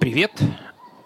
[0.00, 0.32] Привет!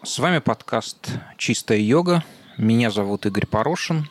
[0.04, 2.22] С вами подкаст «Чистая йога».
[2.56, 4.09] Меня зовут Игорь Порошин.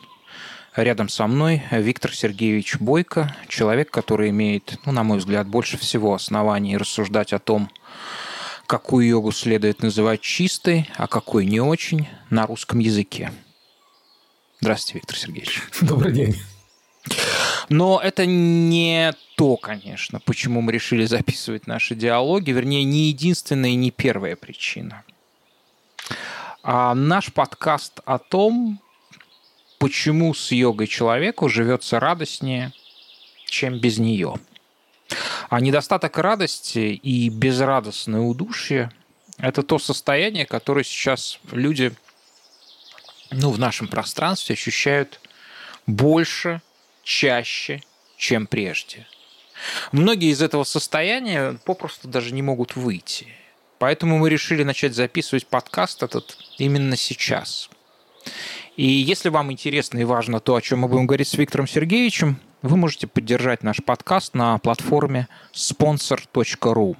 [0.76, 6.12] Рядом со мной Виктор Сергеевич Бойко, человек, который имеет, ну, на мой взгляд, больше всего
[6.12, 7.70] оснований рассуждать о том,
[8.66, 13.32] какую йогу следует называть чистой, а какой не очень на русском языке.
[14.60, 15.62] Здравствуйте, Виктор Сергеевич.
[15.80, 16.36] Добрый день.
[17.68, 23.76] Но это не то, конечно, почему мы решили записывать наши диалоги, вернее, не единственная и
[23.76, 25.04] не первая причина.
[26.62, 28.80] А наш подкаст о том,
[29.78, 32.72] почему с йогой человеку живется радостнее,
[33.46, 34.36] чем без нее.
[35.50, 38.90] А недостаток радости и безрадостное удушье–
[39.38, 41.92] это то состояние, которое сейчас люди
[43.30, 45.20] ну, в нашем пространстве ощущают
[45.86, 46.62] больше,
[47.04, 47.82] чаще,
[48.16, 49.06] чем прежде.
[49.92, 53.28] Многие из этого состояния попросту даже не могут выйти.
[53.78, 57.70] Поэтому мы решили начать записывать подкаст этот именно сейчас.
[58.76, 62.40] И если вам интересно и важно то, о чем мы будем говорить с Виктором Сергеевичем,
[62.62, 66.96] вы можете поддержать наш подкаст на платформе sponsor.ru.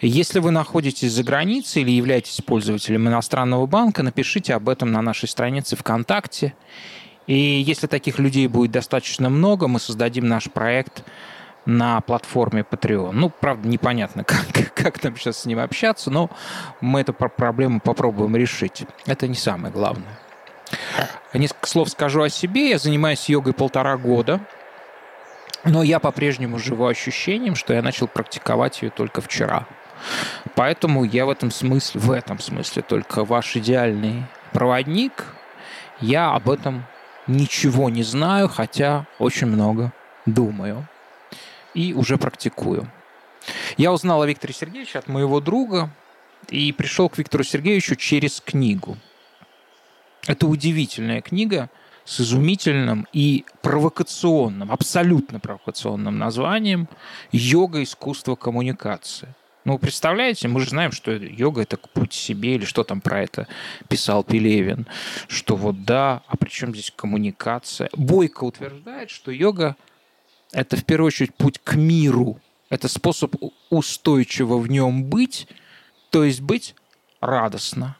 [0.00, 5.28] Если вы находитесь за границей или являетесь пользователем иностранного банка, напишите об этом на нашей
[5.28, 6.54] странице ВКонтакте.
[7.26, 11.04] И если таких людей будет достаточно много, мы создадим наш проект
[11.66, 13.12] на платформе Patreon.
[13.12, 16.30] Ну, правда, непонятно, как, как там сейчас с ним общаться, но
[16.80, 18.84] мы эту проблему попробуем решить.
[19.06, 20.18] Это не самое главное.
[21.34, 22.70] Несколько слов скажу о себе.
[22.70, 24.40] Я занимаюсь йогой полтора года.
[25.64, 29.66] Но я по-прежнему живу ощущением, что я начал практиковать ее только вчера.
[30.54, 35.26] Поэтому я в этом смысле, в этом смысле только ваш идеальный проводник.
[36.00, 36.84] Я об этом
[37.30, 39.92] ничего не знаю, хотя очень много
[40.26, 40.86] думаю
[41.74, 42.90] и уже практикую.
[43.76, 45.90] Я узнал о Викторе Сергеевиче от моего друга
[46.48, 48.96] и пришел к Виктору Сергеевичу через книгу.
[50.26, 51.70] Это удивительная книга
[52.04, 56.88] с изумительным и провокационным, абсолютно провокационным названием
[57.32, 57.82] «Йога.
[57.82, 59.34] Искусство коммуникации».
[59.64, 63.46] Ну, представляете, мы же знаем, что йога– это путь себе, или что там про это
[63.88, 64.86] писал Пелевин,
[65.28, 67.90] что вот да, а при чем здесь коммуникация?
[67.92, 69.76] Бойко утверждает, что йога–
[70.52, 73.34] это в первую очередь путь к миру, это способ
[73.68, 75.46] устойчиво в нем быть,
[76.08, 76.74] то есть быть
[77.20, 77.96] радостно.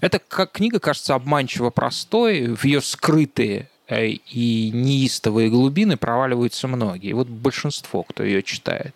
[0.00, 7.12] Эта книга кажется обманчиво простой, в ее скрытые э, и неистовые глубины проваливаются многие.
[7.12, 8.94] Вот большинство, кто ее читает.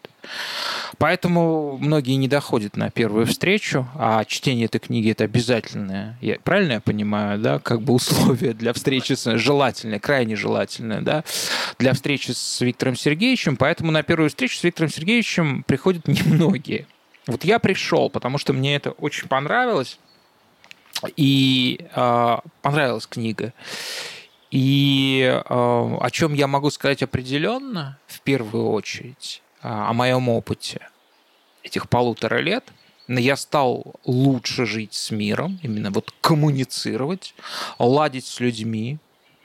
[0.98, 6.16] Поэтому многие не доходят на первую встречу, а чтение этой книги это обязательное.
[6.20, 11.24] Я, правильно я понимаю, да, как бы условие для встречи с желательное, крайне желательное, да,
[11.78, 13.56] для встречи с Виктором Сергеевичем.
[13.56, 16.86] Поэтому на первую встречу с Виктором Сергеевичем приходят немногие.
[17.26, 19.98] Вот я пришел, потому что мне это очень понравилось,
[21.16, 23.52] и э, понравилась книга.
[24.50, 30.88] И э, о чем я могу сказать определенно, в первую очередь, о моем опыте
[31.62, 32.64] этих полутора лет,
[33.08, 37.34] я стал лучше жить с миром, именно вот коммуницировать,
[37.78, 38.98] ладить с людьми.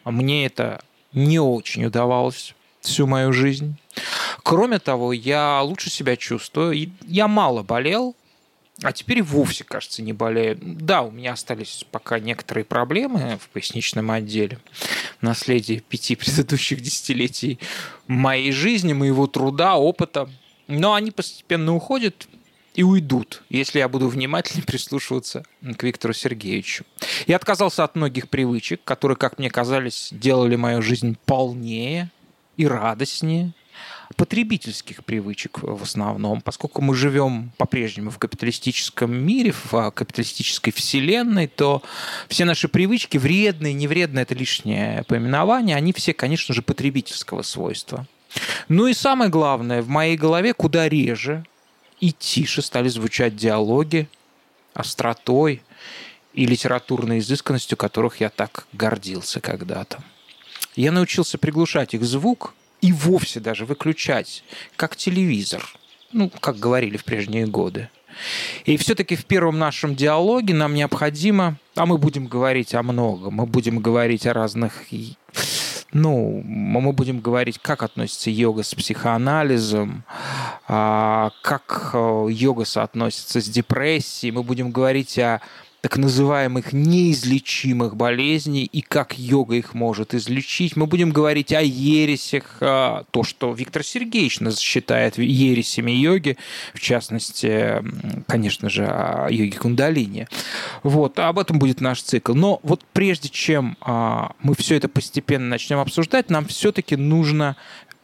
[0.04, 0.84] Мне это
[1.14, 3.78] не очень удавалось всю мою жизнь.
[4.44, 6.92] Кроме того, я лучше себя чувствую.
[7.02, 8.16] Я мало болел,
[8.84, 10.58] а теперь вовсе, кажется, не болею.
[10.62, 14.60] Да, у меня остались пока некоторые проблемы в поясничном отделе.
[15.22, 17.60] Наследие пяти предыдущих десятилетий
[18.08, 20.30] моей жизни, моего труда, опыта.
[20.68, 22.28] Но они постепенно уходят
[22.74, 25.44] и уйдут, если я буду внимательно прислушиваться
[25.78, 26.86] к Виктору Сергеевичу.
[27.28, 32.10] Я отказался от многих привычек, которые, как мне казались, делали мою жизнь полнее
[32.58, 33.54] и радостнее,
[34.22, 41.48] потребительских привычек в основном, поскольку мы живем по-прежнему в капиталистическом мире, в а, капиталистической вселенной,
[41.48, 41.82] то
[42.28, 48.06] все наши привычки, вредные, невредные, это лишнее поименование, они все, конечно же, потребительского свойства.
[48.70, 51.44] Ну и самое главное, в моей голове куда реже
[52.00, 54.08] и тише стали звучать диалоги
[54.76, 55.64] остротой
[56.36, 60.04] и литературной изысканностью, которых я так гордился когда-то.
[60.76, 64.44] Я научился приглушать их звук и вовсе даже выключать,
[64.76, 65.64] как телевизор,
[66.12, 67.90] ну, как говорили в прежние годы.
[68.66, 73.46] И все-таки в первом нашем диалоге нам необходимо, а мы будем говорить о многом, мы
[73.46, 74.84] будем говорить о разных,
[75.94, 80.04] ну, мы будем говорить, как относится йога с психоанализом,
[80.68, 85.42] а, как э, йога соотносится с депрессией, мы будем говорить о
[85.82, 90.76] так называемых неизлечимых болезней и как йога их может излечить.
[90.76, 96.38] Мы будем говорить о ересях, а, то, что Виктор Сергеевич нас считает ересями йоги,
[96.76, 97.84] в частности,
[98.28, 100.28] конечно же, о йоге кундалини.
[100.84, 102.36] Вот, об этом будет наш цикл.
[102.36, 107.56] Но вот прежде чем а, мы все это постепенно начнем обсуждать, нам все-таки нужно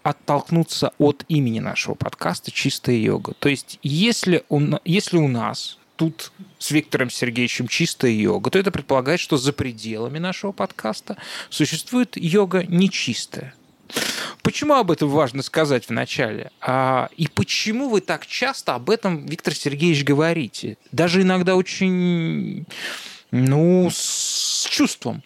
[0.01, 3.33] оттолкнуться от имени нашего подкаста «Чистая йога».
[3.38, 8.72] То есть, если у, если у нас тут с Виктором Сергеевичем чистая йога, то это
[8.72, 11.18] предполагает, что за пределами нашего подкаста
[11.50, 13.54] существует йога нечистая.
[14.42, 16.52] Почему об этом важно сказать вначале?
[16.62, 20.78] А, и почему вы так часто об этом, Виктор Сергеевич, говорите?
[20.92, 22.66] Даже иногда очень,
[23.32, 25.24] ну, с чувством.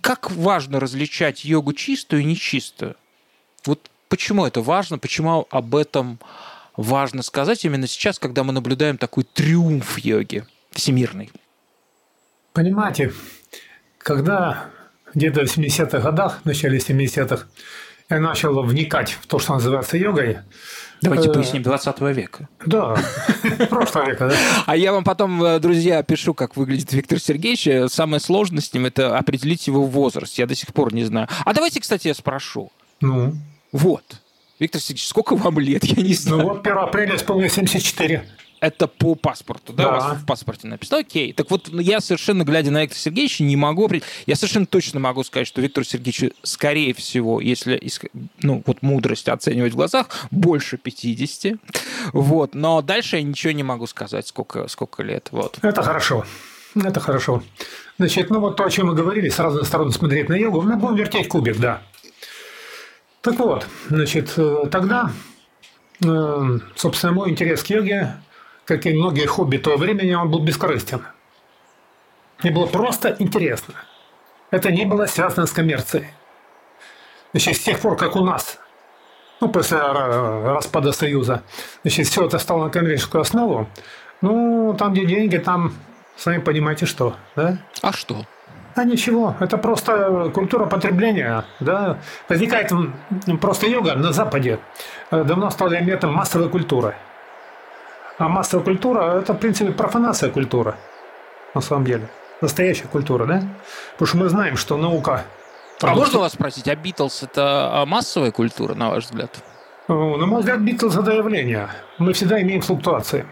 [0.00, 2.96] Как важно различать йогу чистую и нечистую?
[3.64, 6.18] Вот почему это важно, почему об этом
[6.76, 11.30] важно сказать именно сейчас, когда мы наблюдаем такой триумф йоги всемирный?
[12.52, 13.12] Понимаете,
[13.98, 14.70] когда
[15.14, 17.46] где-то в 70-х годах, в начале 70-х,
[18.08, 20.38] я начал вникать в то, что называется йогой.
[21.00, 22.48] Давайте э, поясним, 20 века.
[22.66, 22.96] Да,
[23.70, 24.36] прошлого века, да.
[24.66, 27.92] А я вам потом, э, друзья, опишу, как выглядит Виктор Сергеевич.
[27.92, 30.36] Самое сложное с ним– это определить его возраст.
[30.38, 31.28] Я до сих пор не знаю.
[31.44, 32.72] А давайте, кстати, я спрошу.
[33.00, 33.34] Ну?
[33.72, 34.04] Вот.
[34.60, 35.82] Виктор Сергеевич, сколько вам лет?
[35.84, 36.42] Я не знаю.
[36.42, 38.24] Ну вот 1 апреля исполнилось 74.
[38.60, 39.84] Это по паспорту, да?
[39.84, 39.88] да?
[39.88, 41.00] У вас в паспорте написано.
[41.00, 41.32] Окей.
[41.32, 43.90] Так вот, я совершенно, глядя на Виктора Сергеевича, не могу...
[44.26, 47.80] Я совершенно точно могу сказать, что Виктор Сергеевич, скорее всего, если
[48.42, 51.58] ну, вот мудрость оценивать в глазах, больше 50.
[52.12, 52.54] Вот.
[52.54, 55.28] Но дальше я ничего не могу сказать, сколько, сколько лет.
[55.32, 55.58] Вот.
[55.62, 56.26] Это хорошо.
[56.74, 57.42] Это хорошо.
[57.98, 60.76] Значит, ну вот то, о чем мы говорили, с разных сторон смотреть на йогу, мы
[60.76, 61.82] будем вертеть кубик, да.
[63.22, 65.10] Так вот, значит, э, тогда,
[66.02, 68.14] э, собственно, мой интерес к йоге,
[68.64, 71.02] как и многие хобби того времени, он был бескорыстен.
[72.42, 73.74] Мне было просто интересно.
[74.50, 76.06] Это не было связано с коммерцией.
[77.32, 78.58] Значит, с тех пор, как у нас,
[79.40, 81.42] ну, после распада Союза,
[81.82, 83.68] значит, все это стало на коммерческую основу,
[84.22, 85.74] ну, там, где деньги, там,
[86.16, 87.58] сами понимаете, что, да?
[87.82, 88.24] А что?
[88.74, 91.44] А ничего, это просто культура потребления.
[91.60, 91.98] Да?
[92.28, 92.72] Возникает
[93.40, 94.58] просто йога на Западе.
[95.10, 96.94] Э, давно стала элементом массовой культуры.
[98.18, 100.74] А массовая культура– это, в принципе, профанация культуры.
[101.54, 102.08] На самом деле.
[102.40, 103.42] Настоящая культура, да?
[103.92, 105.24] Потому что мы знаем, что наука...
[105.82, 109.42] А можно вас спросить, а Битлз– это а, массовая культура, на ваш взгляд?
[109.88, 111.70] На мой взгляд, Битлз– это явление.
[111.98, 113.24] Мы всегда имеем флуктуации.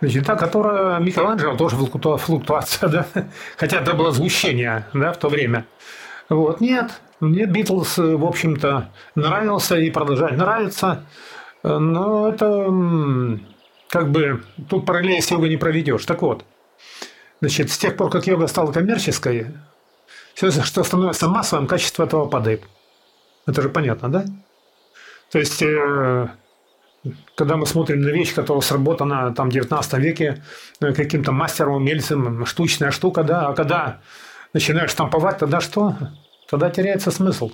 [0.00, 3.06] Значит, та, которая Микеланджело, тоже флуктуация, да?
[3.56, 5.66] Хотя это было звучение, да, в то время.
[6.28, 11.04] Вот, нет, мне Битлз, в общем-то, нравился и продолжает нравиться.
[11.62, 12.70] Но это
[13.88, 16.04] как бы тут параллели с йогой не проведешь.
[16.04, 16.44] Так вот,
[17.40, 19.54] значит, с тех пор, как йога стала коммерческой,
[20.34, 22.64] все, что становится массовым, качество этого падает.
[23.46, 24.24] Это же понятно, да?
[25.30, 26.28] То есть э,
[27.34, 30.42] когда мы смотрим на вещь, которая сработана там в 19 веке
[30.80, 34.00] э, каким-то мастером, умельцем, штучная штука, да, а когда
[34.52, 35.96] начинаешь штамповать, тогда что?
[36.48, 37.52] Тогда теряется смысл.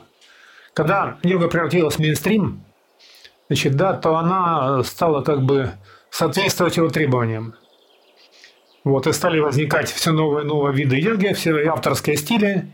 [0.75, 2.65] Когда йога превратилась в мейнстрим,
[3.49, 5.73] значит, да, то она стала как бы
[6.11, 7.55] соответствовать его требованиям.
[8.85, 12.73] Вот, и стали возникать все новые и новые виды йоги, все авторские стили.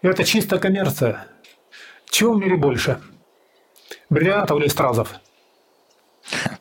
[0.00, 1.26] И это чисто коммерция.
[2.08, 3.00] Чего в мире больше?
[4.08, 5.14] Бриллиантов или стразов?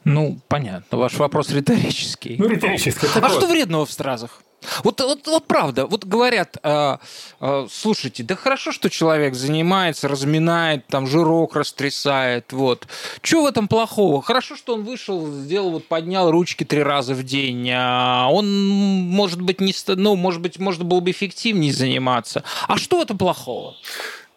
[0.04, 0.98] Ну, понятно.
[0.98, 2.36] Ваш вопрос риторический.
[2.40, 3.08] Ну, риторический.
[3.16, 3.32] А вот.
[3.32, 4.42] что вредного в стразах?
[4.84, 6.98] Вот, вот, вот правда, вот говорят, э,
[7.40, 12.88] э, слушайте, да хорошо, что человек занимается, разминает, там жирок растрясает, вот.
[13.24, 14.22] Что в этом плохого?
[14.22, 17.72] Хорошо, что он вышел, сделал, вот поднял ручки три раза в день.
[17.74, 22.44] А он, может быть, не, ну, может быть, можно было бы эффективнее заниматься.
[22.68, 23.76] А что в этом плохого?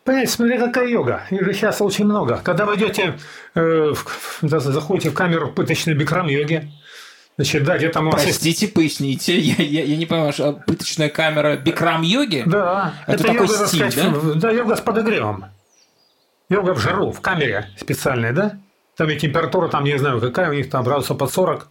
[0.04, 1.22] Понимаете, смотри, какая йога.
[1.30, 2.40] Их же сейчас очень много.
[2.44, 3.18] Когда вы идете,
[3.54, 6.70] э, в, заходите в камеру пыточной бикрам йоги,
[7.36, 8.74] Значит, да, где там Простите, есть...
[8.74, 12.44] поясните, я, я, я не понимаю, что пыточная камера бикрам йоги?
[12.46, 14.34] Да, это, это такой йога, стиль, сказать, да?
[14.34, 15.46] Да, йога с подогревом.
[16.48, 18.58] Йога в жару, в камере специальной, да?
[18.96, 21.68] Там и температура, там, не знаю, какая у них там, градусов под 40.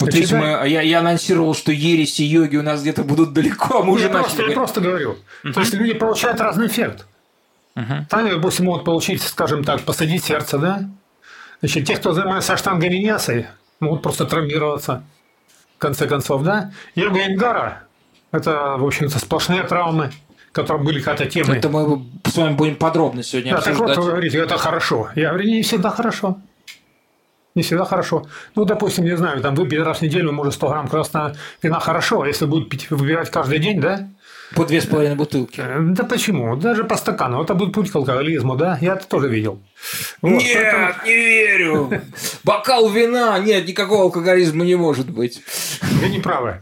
[0.00, 3.82] Вот видите, мы, я, я анонсировал, что ереси йоги у нас где-то будут далеко, а
[3.82, 4.24] мы уже я начали.
[4.24, 5.16] Просто, я просто говорю.
[5.44, 5.52] Uh-huh.
[5.52, 7.06] То есть люди получают разный эффект.
[7.80, 8.04] Uh-huh.
[8.08, 10.90] Там, допустим, могут получить, скажем так, посадить сердце, да?
[11.60, 13.48] Значит, те, кто занимается штангами
[13.80, 15.02] могут просто травмироваться,
[15.76, 16.72] в конце концов, да?
[16.94, 17.84] Йога Ингара–
[18.32, 20.10] это, в общем-то, сплошные травмы,
[20.52, 21.58] которые были когда-то темой.
[21.58, 23.86] Это мы с вами будем подробно сегодня да, обсуждать.
[23.86, 25.10] Так вот, вы говорите, это хорошо.
[25.14, 26.38] Я говорю, не всегда хорошо.
[27.54, 28.26] Не всегда хорошо.
[28.54, 32.22] Ну, допустим, не знаю, там выпить раз в неделю, может, 100 грамм красного вина хорошо,
[32.22, 34.08] а если будет пить, выбирать каждый день, да?
[34.54, 35.60] По две с половиной бутылки.
[35.60, 36.56] Э, да почему?
[36.56, 37.42] Даже по стакану.
[37.42, 38.78] Это будет путь к алкоголизму, да?
[38.80, 39.60] Я это тоже видел.
[40.22, 41.06] Вот, нет, поэтому...
[41.06, 42.02] не верю.
[42.42, 45.42] Бокал вина, нет, никакого алкоголизма не может быть.
[45.82, 46.60] Вы не правы.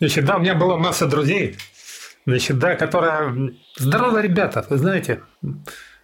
[0.00, 1.56] Значит, да, у меня была масса друзей,
[2.26, 5.20] значит, да, которые здоровые ребята, вы знаете.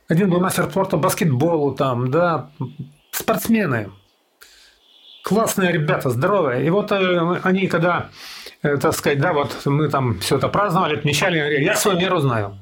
[0.07, 2.51] Один был мастер спорта баскетболу там, да,
[3.11, 3.91] спортсмены.
[5.25, 6.65] Классные ребята, здоровые.
[6.65, 8.09] И вот э, они, когда,
[8.63, 12.59] так сказать, да, вот мы там все это праздновали, отмечали, я свою меру знаю.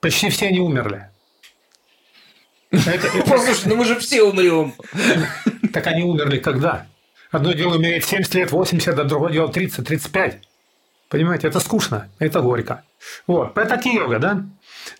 [0.00, 1.10] Почти все они умерли.
[2.70, 4.74] Послушай, ну мы же все умрем.
[5.72, 6.86] Так они умерли когда?
[7.30, 10.40] Одно дело умереть 70 лет, 80, а другое дело 30, 35.
[11.08, 12.82] Понимаете, это скучно, это горько.
[13.26, 14.44] Вот, это йога, да?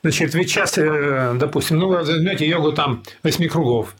[0.02, 3.94] Значит, ведь сейчас, э, допустим, ну, вы возьмете йогу там восьми кругов.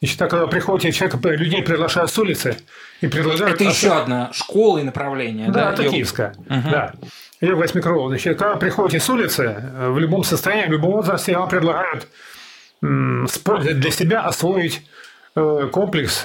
[0.00, 2.56] Значит, так, когда приходите, человек, людей приглашают с улицы
[3.00, 3.60] и предлагают...
[3.60, 5.72] Это еще одна школа и направление, да?
[5.72, 6.70] Да, это киевская, угу.
[6.70, 6.94] да.
[7.40, 8.08] Йога кругов.
[8.08, 12.08] Значит, когда приходите с улицы, э, в любом состоянии, в любом возрасте, вам предлагают
[12.80, 14.82] для себя освоить
[15.34, 16.24] э, комплекс,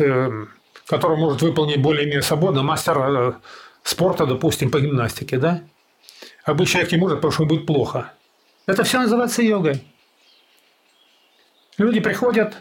[0.88, 3.38] который может выполнить более-менее свободно мастер
[3.84, 5.62] спорта, допустим, по гимнастике, да?
[6.46, 8.12] Обычный человек не может, потому что будет плохо.
[8.65, 9.84] Это все называется йогой.
[11.77, 12.56] Люди приходят,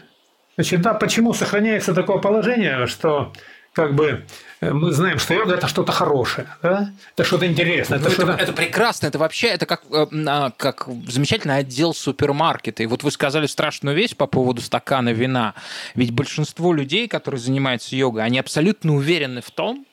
[0.55, 3.33] значит, да, почему сохраняется такое положение, что
[3.73, 4.23] как бы
[4.61, 6.91] э, мы знаем, что йога это что-то хорошее, да?
[7.15, 7.97] это что-то интересное.
[7.97, 12.83] Это, это, это прекрасно, это вообще это как, э, а, как замечательный отдел супермаркета.
[12.83, 15.55] И вот вы сказали страшную вещь по поводу стакана вина.
[15.95, 19.85] Ведь большинство людей, которые занимаются йогой, они абсолютно уверены в том,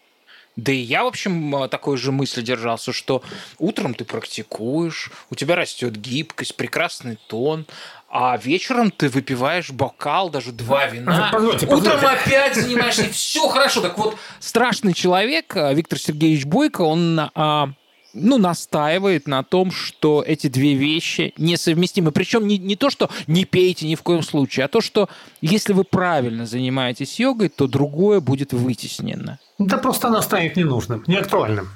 [0.56, 3.22] да и я, в общем, такой же мысли держался, что
[3.58, 7.66] утром ты практикуешь, у тебя растет гибкость, прекрасный тон,
[8.12, 11.30] а вечером ты выпиваешь бокал, даже два вина.
[11.32, 11.96] Позвольте, позвольте.
[11.96, 13.80] Утром опять занимаешься, и все хорошо.
[13.80, 17.70] Так вот, страшный человек, э, Виктор Сергеевич Бойко, он а,
[18.12, 22.12] ну, настаивает на том, что эти две вещи несовместимы.
[22.12, 25.08] Причем не, не то, что не пейте ни в коем случае, а то, что
[25.40, 29.38] если вы правильно занимаетесь йогой, то другое будет вытеснено.
[29.58, 31.68] Да просто она станет ненужным, неактуальным.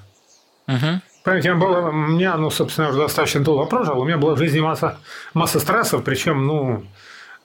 [0.67, 1.01] Угу.
[1.25, 4.39] Понимаете, я было, у меня, ну, собственно, уже достаточно долго прожил, у меня была в
[4.39, 4.99] жизни масса,
[5.33, 6.85] масса стрессов, причем, ну,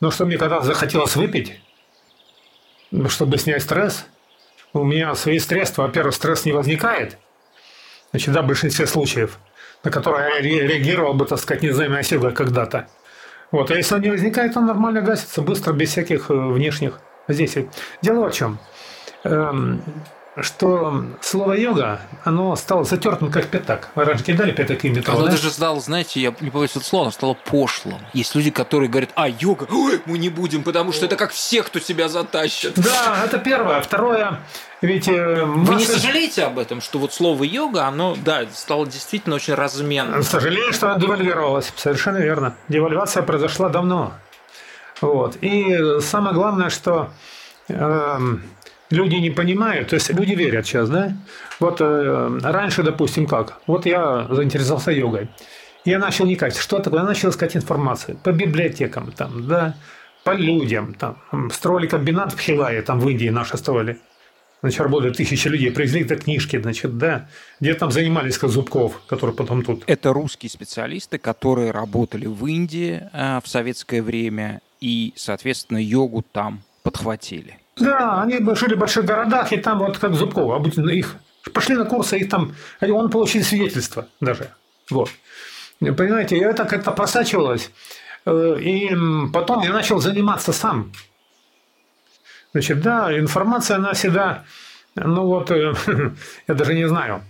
[0.02, 1.62] ну, что мне когда захотелось выпить,
[2.92, 4.06] ну, чтобы снять стресс,
[4.74, 7.18] у меня свои средства, во-первых, стресс не возникает,
[8.12, 9.38] значит, да, в большинстве случаев,
[9.84, 12.88] на которые реагировал бы, так сказать, незаимной силой когда-то.
[13.52, 17.68] Вот, а если он не возникает, он нормально гасится, быстро, без всяких э, внешних воздействий.
[18.02, 18.60] Дело в чем?
[19.24, 19.82] Эм,
[20.44, 23.90] что слово йога, оно стало затертым как пятак.
[23.96, 25.32] Вы раньше кидали пятак и метро, Оно да?
[25.32, 28.00] даже стало, знаете, я не боюсь этого слова, оно стало пошлым.
[28.14, 31.64] Есть люди, которые говорят, а, йога, ой, мы не будем, потому что это как все,
[31.64, 32.74] кто себя затащит.
[32.76, 33.82] Да, это первое.
[33.82, 34.40] Второе,
[34.82, 35.08] ведь...
[35.08, 35.22] Масса...
[35.22, 39.54] Э, Вы не сожалеете об этом, что вот слово йога, оно, да, стало действительно очень
[39.54, 40.24] разменным?
[40.24, 41.72] Сожалею, что оно девальвировалось.
[41.76, 42.56] Совершенно верно.
[42.70, 44.14] Девальвация произошла давно.
[45.02, 45.38] Вот.
[45.42, 47.10] И самое главное, что
[47.68, 48.20] э,
[48.90, 51.14] люди не понимают, то есть люди верят сейчас, да?
[51.60, 53.60] Вот э, раньше, допустим, как?
[53.68, 55.30] Вот я заинтересовался йогой.
[55.86, 56.56] Я начал никак.
[56.56, 57.02] Что такое?
[57.02, 59.76] Я начал искать информацию по библиотекам, там, да,
[60.24, 60.94] по людям.
[60.94, 61.18] Там.
[61.52, 63.98] Строили комбинат в Хилае, там в Индии наши строили.
[64.62, 67.30] Значит, работали тысячи людей, привезли это книжки, значит, да,
[67.62, 68.52] где там занимались как
[69.08, 69.84] который потом тут.
[69.88, 76.62] Это русские специалисты, которые работали в Индии э, в советское время и, соответственно, йогу там
[76.84, 77.58] подхватили.
[77.80, 81.16] Да, они жили в больших городах, и там вот как Зубкова, обычно их
[81.54, 84.52] пошли на курсы, и там он получил свидетельство даже.
[84.90, 85.10] Вот.
[85.80, 87.72] Понимаете, и это как-то просачивалось.
[88.26, 88.90] Э, и
[89.34, 90.92] потом я начал заниматься сам.
[92.52, 94.44] Значит, да, информация, она всегда,
[94.96, 95.74] ну вот, э,
[96.48, 97.22] я даже не знаю,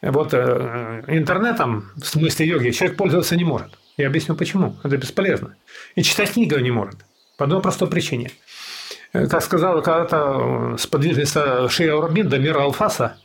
[0.00, 3.78] вот э, интернетом, в смысле йоги, человек пользоваться не может.
[3.98, 4.76] Я объясню почему.
[4.84, 5.56] Это бесполезно.
[5.96, 6.96] И читать книгу не может.
[7.36, 8.30] По одной простой причине–
[9.12, 13.16] как сказала когда-то э, сподвижница Шия Урбин Дамира Алфаса,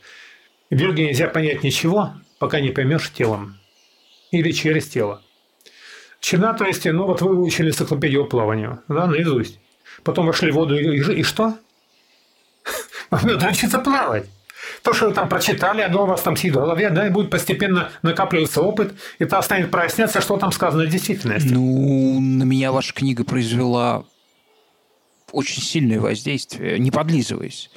[0.70, 3.58] в йоге нельзя понять ничего, пока не поймешь телом.
[4.30, 5.22] Или через тело.
[6.20, 9.60] Чина, то есть, ну вот вы выучили энциклопедию по плаванию, да, наизусть.
[10.02, 11.54] Потом вошли в воду и, и, что?
[13.10, 14.26] Надо учиться плавать.
[14.82, 17.30] То, что вы там прочитали, оно у вас там сидит в голове, да, и будет
[17.30, 21.52] постепенно накапливаться опыт, и то станет проясняться, что там сказано в действительности.
[21.52, 24.04] Ну, на меня ваша книга произвела
[25.34, 27.70] очень сильное воздействие, не подлизываясь.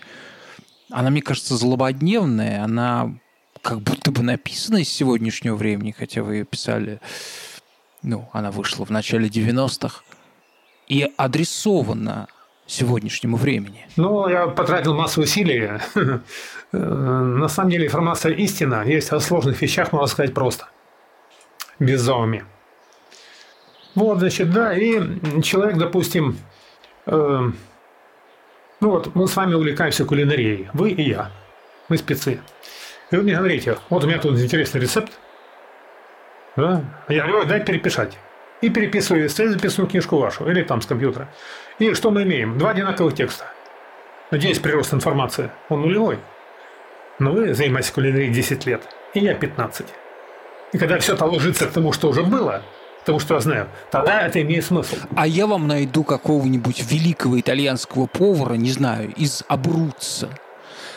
[0.90, 3.14] Она, мне кажется, злободневная, она
[3.62, 7.02] как будто бы написана из сегодняшнего времени, хотя вы ее писали,
[8.02, 10.04] ну, она вышла в начале 90-х,
[10.88, 12.28] и адресована
[12.66, 13.88] сегодняшнему времени?
[13.96, 15.70] Ну, я потратил массу усилий.
[16.72, 18.84] На самом деле информация истина.
[18.86, 20.68] Есть о сложных вещах, можно сказать, просто.
[21.80, 22.46] Без зауми.
[23.96, 26.38] Вот, значит, да, и человек, допустим,
[27.08, 27.52] э,
[28.80, 31.32] ну вот мы с вами увлекаемся кулинарией, вы и я,
[31.90, 32.40] мы спецы.
[33.10, 35.12] И вы мне говорите, вот у меня тут интересный рецепт,
[36.56, 36.84] да?
[37.08, 38.18] Я говорю, дай переписать.
[38.62, 41.30] И переписываю из записную книжку вашу, или там с компьютера.
[41.78, 42.58] И что мы имеем?
[42.58, 43.46] Два одинаковых текста.
[44.32, 46.20] Надеюсь, прирост информации, он нулевой.
[47.20, 48.82] Но вы занимаетесь кулинарией 10 лет,
[49.14, 49.88] и я 15.
[50.74, 52.64] И когда все это ложится к тому, что уже было,
[53.08, 54.98] тому, что я знаю, тогда это имеет смысл.
[55.16, 60.28] А я вам найду какого-нибудь великого итальянского повара, не знаю, из Абруццо,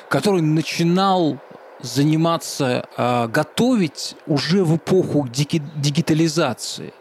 [0.09, 1.39] который начинал
[1.81, 6.93] заниматься, э, готовить уже в эпоху дигитализации.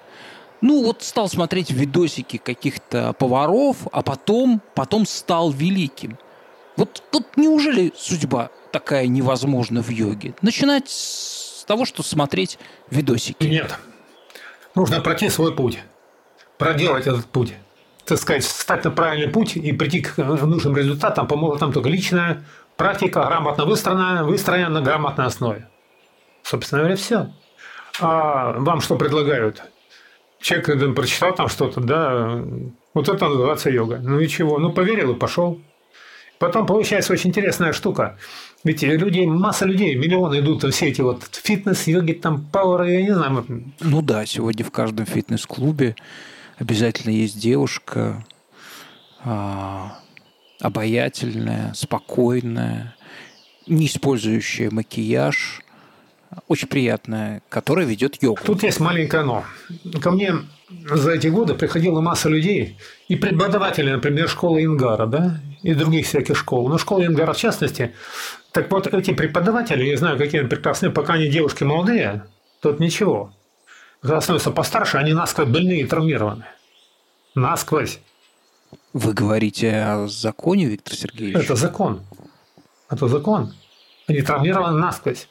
[0.62, 6.20] Ну, вот стал смотреть видосики каких-то поваров, а потом, потом стал великим.
[6.78, 10.36] Вот, вот неужели судьба такая невозможна в йоге?
[10.44, 12.60] Начинать с того, что смотреть
[12.92, 13.48] видосики.
[13.48, 13.76] Нет.
[14.76, 15.80] Нужно пройти свой путь.
[16.58, 17.56] Проделать этот путь.
[18.06, 22.44] Так сказать, стать на правильный путь и прийти к нужным результатам поможет нам только личная
[22.76, 25.68] практика, грамотно выстроена, выстроена на грамотной основе.
[26.44, 27.32] Собственно говоря, все.
[28.00, 29.64] А вам что предлагают?
[30.40, 32.44] человек прочитал там что-то, да,
[32.94, 34.00] вот это называется йога.
[34.02, 34.58] Ну и чего?
[34.58, 35.62] Ну, поверил и пошел.
[36.40, 38.18] Потом получается очень интересная штука.
[38.64, 43.14] Ведь люди, масса людей, миллионы идут все эти вот фитнес, йоги, там, пауэр, я не
[43.14, 43.46] знаю.
[43.80, 45.96] Ну да, сегодня в каждом фитнес-клубе
[46.58, 48.26] обязательно есть девушка
[49.24, 49.98] а,
[50.60, 52.96] обаятельная, спокойная,
[53.66, 55.62] не использующая макияж,
[56.48, 58.42] очень приятная, которая ведет йогу.
[58.44, 59.44] Тут есть маленькое но.
[60.02, 60.34] Ко мне
[60.70, 66.38] за эти годы приходила масса людей и преподаватели, например, школы Ингара, да, и других всяких
[66.38, 66.70] школ.
[66.70, 67.94] Но школа Ингара в частности.
[68.52, 72.26] Так вот, эти преподаватели, не знаю, какие они прекрасные, пока они девушки молодые,
[72.62, 73.34] тут ничего.
[74.02, 76.46] Когда становятся постарше, они насквозь больные и травмированы.
[77.36, 78.00] Насквозь.
[78.94, 81.44] Вы говорите о законе, Виктор Сергеевич?
[81.44, 82.02] Это закон.
[82.90, 83.54] Это закон.
[84.08, 85.28] Они травмированы насквозь.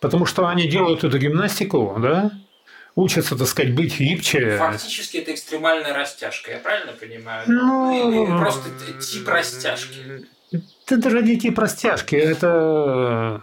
[0.00, 2.32] Потому что они делают эту гимнастику, да,
[2.94, 4.56] учатся, так сказать, быть гибче.
[4.58, 7.44] Фактически это экстремальная растяжка, я правильно понимаю?
[7.46, 8.68] Ну, Или просто
[9.00, 10.26] тип растяжки.
[10.52, 13.42] Это даже не тип растяжки, это,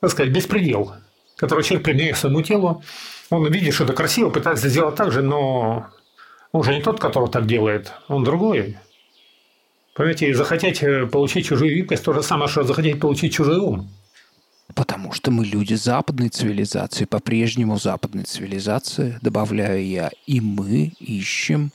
[0.00, 0.94] так сказать, беспредел,
[1.36, 2.82] который человек применяет своему телу.
[3.30, 5.86] Он видит, что это красиво, пытается сделать так же, но
[6.52, 8.76] он же не тот, который так делает, он другой.
[9.94, 13.88] Понимаете, захотеть э, получить чужую гибкость, то же самое, что захотеть получить чужой ум.
[14.74, 21.72] Потому что мы люди западной цивилизации, по-прежнему западной цивилизации, добавляю я, и мы ищем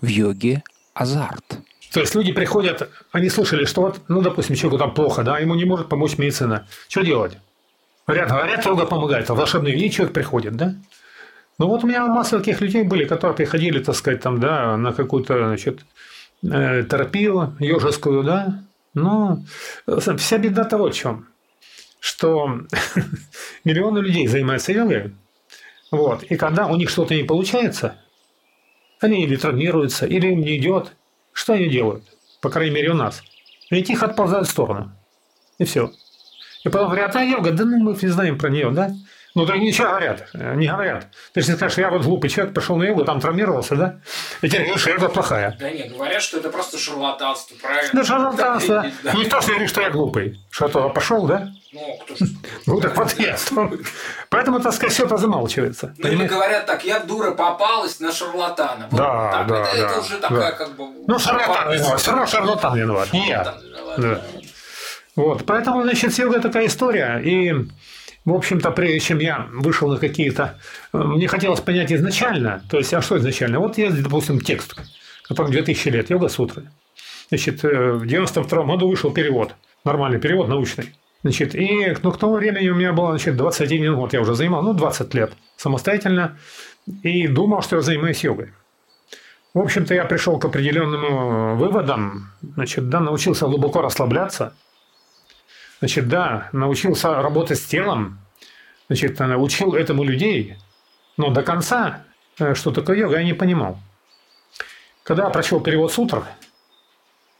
[0.00, 1.60] в йоге азарт.
[1.92, 5.54] То есть люди приходят, они слышали, что вот, ну, допустим, человеку там плохо, да, ему
[5.54, 6.66] не может помочь медицина.
[6.88, 7.36] Что делать?
[8.06, 10.74] Говорят, говорят, йога помогает, а волшебный вид человек приходит, да?
[11.58, 14.92] Ну вот у меня масса таких людей были, которые приходили, так сказать, там, да, на
[14.92, 15.80] какую-то, значит,
[16.42, 18.62] э, терапию йожескую, да.
[18.94, 19.42] Но
[20.16, 21.26] вся беда того в чем
[22.00, 22.60] что
[23.64, 25.12] миллионы людей занимаются йогой,
[25.90, 27.96] вот, и когда у них что-то не получается,
[29.00, 30.92] они или травмируются, или им не идет,
[31.32, 32.04] что они делают?
[32.40, 33.22] По крайней мере, у нас.
[33.70, 34.92] Они тихо отползают в сторону.
[35.58, 35.92] И все.
[36.64, 38.92] И потом говорят, а йога, да ну мы не знаем про нее, да?
[39.34, 41.06] Ну, да ничего говорят, не говорят.
[41.32, 44.00] Ты же скажешь, я вот глупый человек, пошел на йогу, там травмировался, да?
[44.42, 45.56] И тебе говорят, что йога плохая.
[45.60, 47.90] Да нет, говорят, что это просто шарлатанство, правильно?
[47.92, 48.86] Да, шарлатанство.
[49.04, 49.12] Да.
[49.12, 50.40] Никто же говорит, что я глупый.
[50.50, 51.48] Что то пошел, да?
[51.72, 52.28] Ну, кто ж...
[52.66, 53.36] Ну, так вот я.
[54.28, 55.94] Поэтому, так сказать, все это замалчивается.
[55.98, 58.88] Ну, или говорят так, я дура попалась на шарлатана.
[58.90, 59.86] Да, да, это, да.
[59.86, 60.84] Это уже такая, как бы...
[61.06, 62.00] Ну, шарлатан виноват.
[62.00, 63.54] Все равно шарлатан виноват, не я.
[65.14, 67.18] Вот, поэтому, значит, йога такая история.
[67.18, 67.54] И
[68.24, 70.58] в общем-то, прежде чем я вышел на какие-то...
[70.92, 73.60] Э, мне хотелось понять изначально, то есть, а что изначально?
[73.60, 74.76] Вот есть, допустим, текст,
[75.22, 76.64] который 2000 лет, йога-сутры.
[77.28, 79.54] Значит, э, в 92 году вышел перевод,
[79.84, 80.94] нормальный перевод научный.
[81.22, 84.62] Значит, и ну, к тому времени у меня было значит, 21 год, я уже занимал,
[84.62, 86.38] ну, 20 лет самостоятельно,
[87.02, 88.52] и думал, что я занимаюсь йогой.
[89.54, 94.54] В общем-то, я пришел к определенным выводам, значит, да, научился глубоко расслабляться–
[95.80, 98.20] Значит, да, научился работать с телом,
[98.88, 100.56] значит, научил этому людей,
[101.16, 102.04] но до конца,
[102.38, 103.78] э, что такое йога, я не понимал.
[105.02, 106.24] Когда я прочел перевод сутр,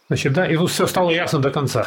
[0.09, 1.87] значит, да, и тут все стало ясно до конца.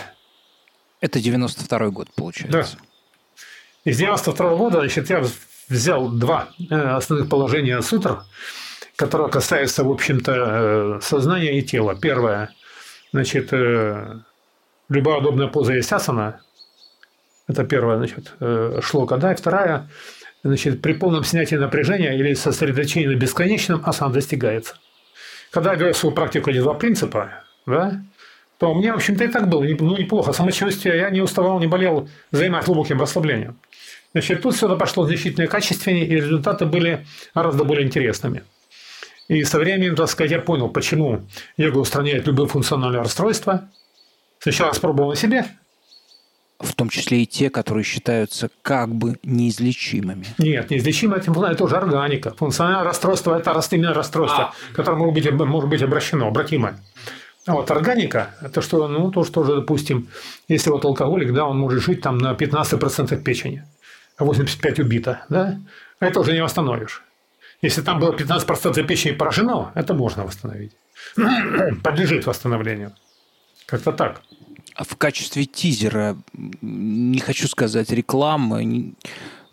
[1.02, 2.78] Это 92 год, получается.
[2.78, 3.92] Да.
[3.92, 5.24] Из 92 года, значит, я
[5.68, 8.24] взял два э, основных положения сутр,
[8.96, 11.96] которые касаются, в общем-то, э, сознания и тела.
[11.96, 12.54] Первое
[13.14, 14.22] Значит, э,
[14.94, 16.42] любая удобная поза есть асана.
[17.48, 19.90] Это первое, значит, э, шлока, да, и вторая,
[20.44, 24.76] значит, при полном снятии напряжения или сосредоточении на бесконечном асан достигается.
[25.52, 28.02] Когда я вел свою практику эти два принципа, да,
[28.58, 30.32] то меня, в общем-то, и так было ну, неплохо.
[30.32, 33.58] Самочувствие, я не уставал, не болел, занимаясь глубоким расслаблением.
[34.14, 38.44] Значит, тут все пошло значительно качественнее, и результаты были гораздо более интересными.
[39.28, 41.24] И со временем, так сказать, я понял, почему
[41.58, 43.70] йога устраняет любые функциональные расстройства.
[44.44, 45.46] Сначала спробовал на себе.
[46.60, 50.26] В том числе и те, которые считаются как бы неизлечимыми.
[50.38, 50.70] Нет,
[51.30, 52.34] более, это уже органика.
[52.36, 54.76] Функциональное расстройство– это растительное расстройство, а.
[54.76, 56.78] которое может быть, может быть обращено, обратимое.
[57.46, 60.10] А вот органика, это что, ну, то, что уже, допустим,
[60.50, 63.64] если вот алкоголик, да, он может жить там на 15% печени,
[64.18, 65.58] а 85 убито, да,
[66.02, 67.02] это уже не восстановишь.
[67.62, 70.74] Если там было 15% печени поражено, это можно восстановить.
[71.84, 72.94] Подлежит восстановлению.
[73.66, 74.22] Как-то так.
[74.76, 78.94] А в качестве тизера, не хочу сказать рекламы,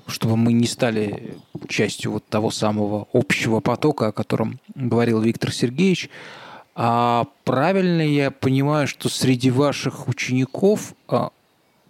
[0.07, 1.37] чтобы мы не стали
[1.69, 6.11] частью вот того самого общего потока, о котором говорил Виктор Сергеевич,
[6.75, 11.31] а правильно я понимаю, что среди ваших учеников, а,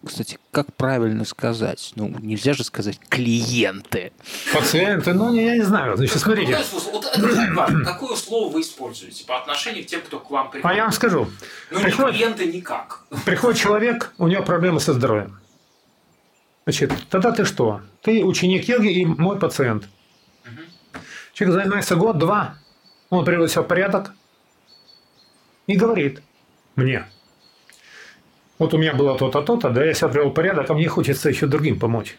[0.05, 1.93] кстати, как правильно сказать?
[1.95, 4.13] Ну, нельзя же сказать клиенты.
[4.53, 5.97] Пациенты, ну, я не знаю.
[5.97, 6.57] Значит, смотрите.
[7.85, 10.71] Какое слово вы используете по отношению к тем, кто к вам приходит?
[10.71, 11.29] А я вам скажу.
[11.71, 13.05] Ну, приходит, клиенты никак.
[13.27, 15.39] Приходит человек, у него проблемы со здоровьем.
[16.65, 17.83] Значит, тогда ты что?
[18.03, 19.89] Ты ученик йоги и мой пациент.
[20.47, 21.03] Угу.
[21.35, 22.57] Человек занимается год-два,
[23.11, 24.13] он приводит себя в порядок,
[25.67, 26.23] и говорит
[26.77, 27.07] мне,
[28.61, 31.31] вот у меня было то-то, то-то, да я себя привел в порядок, а мне хочется
[31.31, 32.17] еще другим помочь.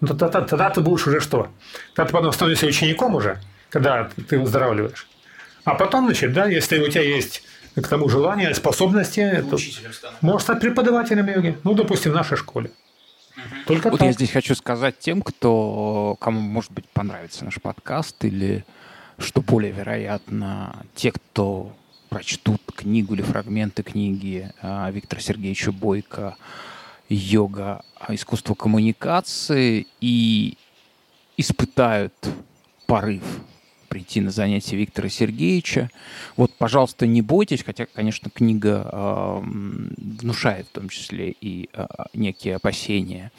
[0.00, 1.48] Ну, тогда, тогда, тогда ты будешь уже что?
[1.94, 5.06] Тогда ты потом становишься учеником уже, когда ты выздоравливаешь.
[5.64, 7.42] А потом, значит, да, если у тебя есть
[7.74, 9.58] к тому желание, способности, то
[10.22, 11.58] можешь стать преподавателем йоги.
[11.62, 12.70] Ну, допустим, в нашей школе.
[13.66, 14.06] Только вот так.
[14.06, 18.64] я здесь хочу сказать тем, кто, кому, может быть, понравится наш подкаст или
[19.18, 21.72] что более вероятно, те, кто
[22.14, 26.36] прочтут книгу или фрагменты книги а, Виктора Сергеевича Бойко
[27.08, 27.82] «Йога.
[28.08, 30.56] Искусство коммуникации» и
[31.36, 32.14] испытают
[32.86, 33.24] порыв
[33.88, 35.90] прийти на занятия Виктора Сергеевича.
[36.36, 42.54] Вот, пожалуйста, не бойтесь, хотя, конечно, книга э, внушает в том числе и э, некие
[42.54, 43.32] опасения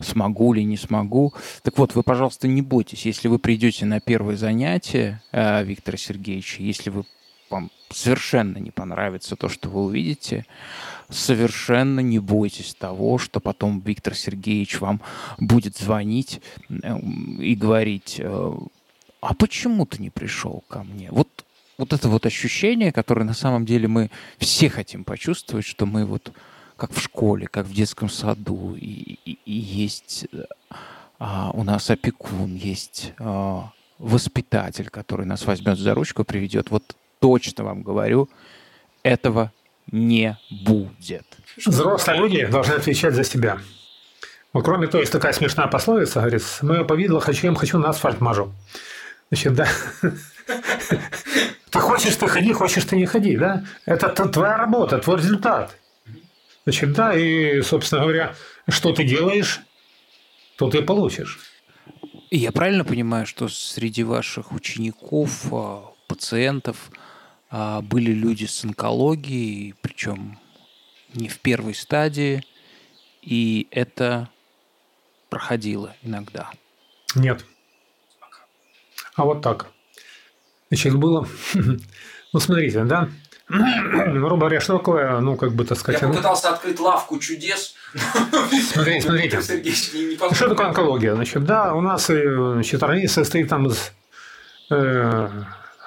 [0.00, 1.34] смогу ли, не смогу.
[1.62, 6.62] Так вот, вы, пожалуйста, не бойтесь, если вы придете на первое занятие э, Виктора Сергеевича,
[6.62, 7.04] если вы
[7.90, 10.46] совершенно не понравится то, что вы увидите,
[11.08, 15.00] совершенно не бойтесь того, что потом Виктор Сергеевич вам
[15.38, 16.98] будет звонить э,
[17.38, 18.52] и говорить, э,
[19.20, 21.08] а почему ты не пришел ко мне?
[21.10, 21.28] Вот,
[21.78, 26.32] вот это вот ощущение, которое на самом деле мы все хотим почувствовать, что мы вот
[26.76, 30.26] как в школе, как в детском саду, и, и, и есть
[31.18, 36.70] а, у нас опекун, есть а, воспитатель, который нас возьмет за ручку, приведет.
[36.70, 38.28] Вот точно вам говорю,
[39.02, 39.52] этого
[39.90, 41.26] не будет.
[41.64, 43.58] Взрослые люди должны отвечать за себя.
[44.52, 48.20] Вот кроме того, есть такая смешная пословица, говорит, мы повидло хочу, им хочу на асфальт
[48.20, 48.52] мажу.
[49.30, 49.68] Значит, да.
[51.70, 53.64] Ты хочешь, ты ходи, хочешь, ты не ходи, да?
[53.84, 55.76] Это твоя работа, твой результат.
[56.64, 58.34] Значит, да, и, собственно говоря,
[58.68, 59.60] что ты делаешь,
[60.56, 61.38] то ты получишь.
[62.30, 66.90] Я правильно понимаю, что среди ваших учеников, а, пациентов
[67.50, 70.38] были люди с онкологией, причем
[71.14, 72.44] не в первой стадии,
[73.22, 74.28] и это
[75.30, 76.50] проходило иногда?
[77.14, 77.44] Нет.
[79.14, 79.68] А вот так.
[80.70, 81.28] Значит, было...
[82.32, 83.08] Ну, смотрите, да,
[83.48, 86.02] Грубо говоря, что такое, ну, как бы, так сказать...
[86.02, 87.74] Я попытался открыть лавку чудес.
[88.72, 89.40] Смотрите, смотрите.
[90.32, 91.14] Что такое онкология?
[91.14, 93.92] Значит, да, у нас значит, организм состоит там из,
[94.70, 95.28] э,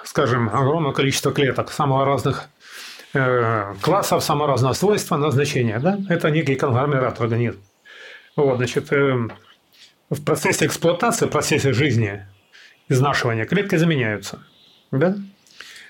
[0.04, 2.50] скажем, огромного количества клеток самых разных
[3.14, 5.80] э, классов, самого разного свойства, назначения.
[5.80, 6.00] Да?
[6.10, 7.62] Это некий конгломерат организма.
[8.36, 9.28] Вот, значит, э,
[10.10, 12.26] в процессе эксплуатации, в процессе жизни,
[12.88, 14.40] изнашивания клетки заменяются.
[14.92, 15.16] Да?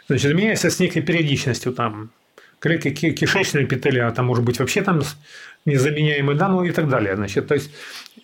[0.07, 2.11] Значит, меняется с некой периодичностью там.
[2.59, 5.01] Клетки кишечного эпителия, там может быть вообще там
[5.63, 7.15] незаменяемые, да, ну и так далее.
[7.15, 7.71] Значит, то есть,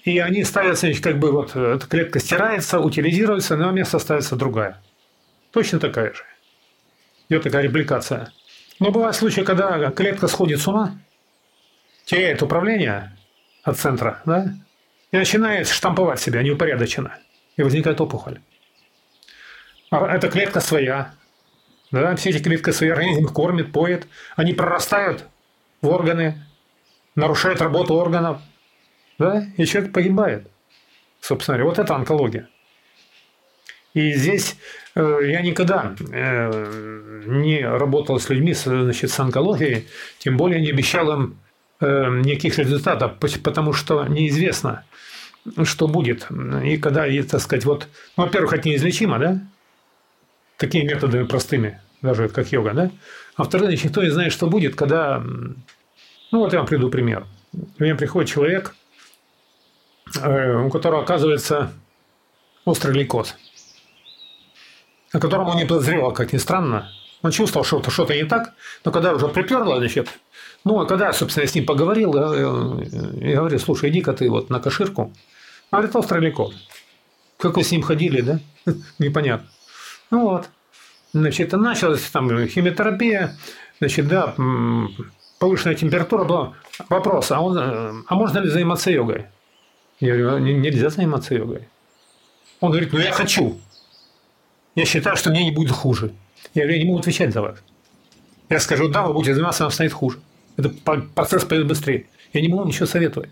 [0.04, 4.82] и они ставятся, значит, как бы вот эта клетка стирается, утилизируется, но место ставится другая.
[5.56, 6.24] Точно такая же.
[7.30, 8.34] Идет такая репликация.
[8.82, 11.00] Но бывают случаи, когда клетка сходит с ума,
[12.04, 13.18] теряет управление
[13.64, 14.54] от центра, да,
[15.12, 17.18] и начинает штамповать себя неупорядоченно.
[17.56, 18.42] И возникает опухоль.
[19.92, 21.14] А эта клетка своя,
[21.90, 24.08] Да, все эти клетки свой организм кормит, поет.
[24.36, 25.24] Они прорастают
[25.82, 26.46] в органы,
[27.16, 28.42] нарушают работу органов.
[29.18, 30.52] Да, и человек погибает.
[31.22, 32.50] Собственно говоря, вот это онкология.
[33.96, 34.58] И здесь
[34.94, 39.88] э, я никогда э, не работал с людьми значит, с онкологией,
[40.20, 41.40] тем более не обещал им
[41.80, 44.84] э, никаких результатов, потому что неизвестно,
[45.64, 46.28] что будет.
[46.66, 49.40] И когда, и, так сказать, вот, ну, во-первых, это неизлечимо, да?
[50.58, 52.92] Такими методами простыми, даже как йога, да?
[53.38, 55.24] А во-вторых, никто не знает, что будет, когда...
[56.32, 57.26] Ну, вот я вам приду пример.
[57.54, 58.76] Ко мне приходит человек,
[60.18, 61.72] у которого оказывается
[62.66, 63.38] острый лейкоз–
[65.16, 66.92] о котором он не подозревал, как ни странно.
[67.22, 70.10] Он чувствовал, что то что-то не так, но когда уже приперло, значит,
[70.66, 74.50] ну, а когда, собственно, я с ним поговорил, я, я говорю, слушай, иди-ка ты вот
[74.50, 75.04] на коширку.
[75.72, 76.54] Он говорит, остроликов.
[77.38, 78.40] Как вы с ним ходили, да?
[79.00, 79.48] Непонятно.
[80.12, 80.50] Ну вот.
[81.14, 83.38] Значит, началась там химиотерапия,
[83.80, 84.36] значит, да,
[85.40, 86.54] повышенная температура была.
[86.90, 89.28] Вопрос, а, он, а можно ли заниматься йогой?
[90.02, 91.70] Я говорю, нельзя заниматься йогой.
[92.60, 93.58] Он говорит, ну я хочу.
[94.76, 96.14] Я считаю, что мне не будет хуже.
[96.54, 97.58] Я говорю, я не могу отвечать за вас.
[98.50, 100.20] Я скажу, да, вы будете заниматься, вам станет хуже.
[100.58, 102.06] Это процесс пойдет быстрее.
[102.34, 103.30] Я не могу ничего советовать.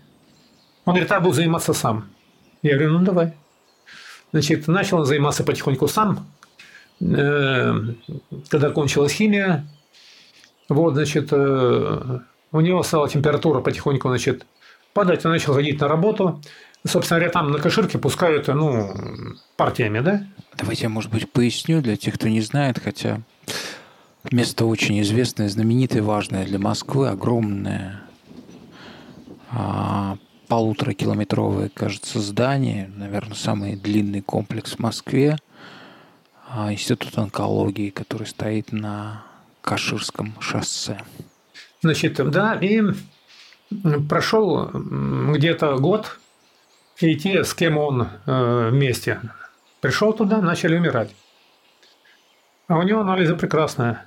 [0.84, 2.10] Он говорит, а буду заниматься сам.
[2.62, 3.34] Я говорю, ну давай.
[4.32, 6.26] Значит, начал он заниматься потихоньку сам.
[7.00, 7.74] Э,
[8.48, 9.66] когда кончилась химия,
[10.68, 12.18] вот, значит, э,
[12.52, 14.46] у него стала температура потихоньку, значит,
[14.92, 15.24] падать.
[15.24, 16.40] Он начал ходить на работу.
[16.86, 18.94] Собственно говоря, там на коширке пускают, ну,
[19.56, 20.26] партиями, да?
[20.58, 23.22] Давайте я, может быть, поясню для тех, кто не знает, хотя
[24.30, 28.02] место очень известное, знаменитое, важное для Москвы, огромное,
[29.50, 30.18] а,
[30.48, 35.38] полуторакилометровое, кажется, здание, наверное, самый длинный комплекс в Москве,
[36.48, 39.24] а, Институт онкологии, который стоит на
[39.62, 40.98] Каширском шоссе.
[41.80, 42.82] Значит, да, и
[44.08, 46.18] прошел где-то год,
[46.98, 49.20] и те, с кем он э, вместе
[49.84, 51.14] Пришел туда, начали умирать.
[52.68, 54.02] А у него анализы прекрасные.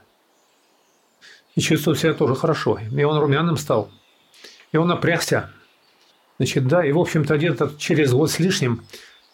[1.55, 2.79] И чувствует себя тоже хорошо.
[2.79, 3.91] И он румяным стал.
[4.71, 5.51] И он напрягся.
[6.37, 8.85] Значит, да, и, в общем-то, где-то через год с лишним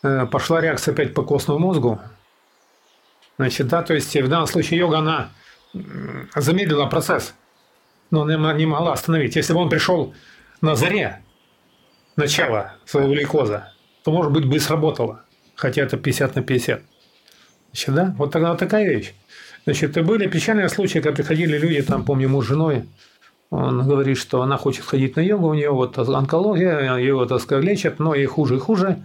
[0.02, 2.02] э, пошла реакция опять по костному мозгу.
[3.38, 5.30] Значит, да, то есть в данном случае йога, она
[6.36, 7.36] замедлила процесс,
[8.12, 9.38] но она не могла остановить.
[9.38, 10.14] Если бы он пришел
[10.60, 11.23] на заре
[12.16, 13.72] начала своего лейкоза,
[14.04, 15.24] то, может быть, бы и сработало
[15.56, 16.82] хотя это 50 на 50.
[17.72, 19.14] Значит, да, вот тогда вот такая вещь.
[19.66, 22.86] Значит, были печальные случаи, когда приходили люди, там, помню, муж с женой,
[23.50, 27.64] он говорит, что она хочет ходить на йогу, у нее вот онкология, ее, так сказать,
[27.64, 29.04] лечат, но ей хуже и хуже.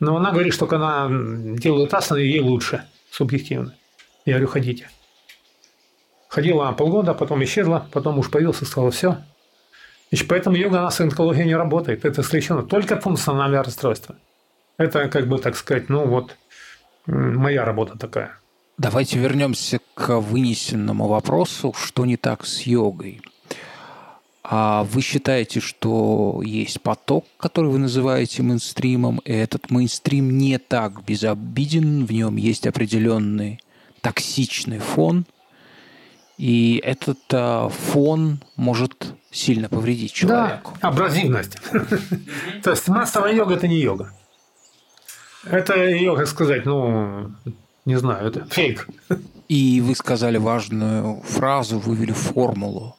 [0.00, 3.74] Но она говорит, что когда она делает асаны, ей лучше, субъективно.
[4.24, 4.88] Я говорю, ходите.
[6.28, 9.18] Ходила полгода, потом исчезла, потом муж появился, сказала, все.
[10.12, 12.04] Значит, поэтому йога у нас онкология не работает.
[12.04, 14.14] Это исключено только функциональное расстройство.
[14.76, 16.36] Это, как бы, так сказать, ну вот,
[17.06, 18.36] моя работа такая.
[18.76, 23.22] Давайте вернемся к вынесенному вопросу, что не так с йогой.
[24.44, 31.04] А вы считаете, что есть поток, который вы называете мейнстримом, и этот мейнстрим не так
[31.04, 33.60] безобиден, в нем есть определенный
[34.02, 35.24] токсичный фон,
[36.42, 40.72] и этот а, фон может сильно повредить человеку.
[40.82, 41.56] Да, абразивность.
[42.64, 44.12] То есть массовая йога– это не йога.
[45.44, 47.30] Это ее, как сказать, ну,
[47.84, 48.88] не знаю, это фейк.
[49.48, 52.96] И вы сказали важную фразу, вывели формулу.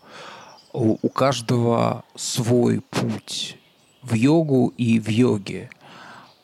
[0.71, 3.57] У каждого свой путь
[4.03, 5.69] в йогу и в йоге.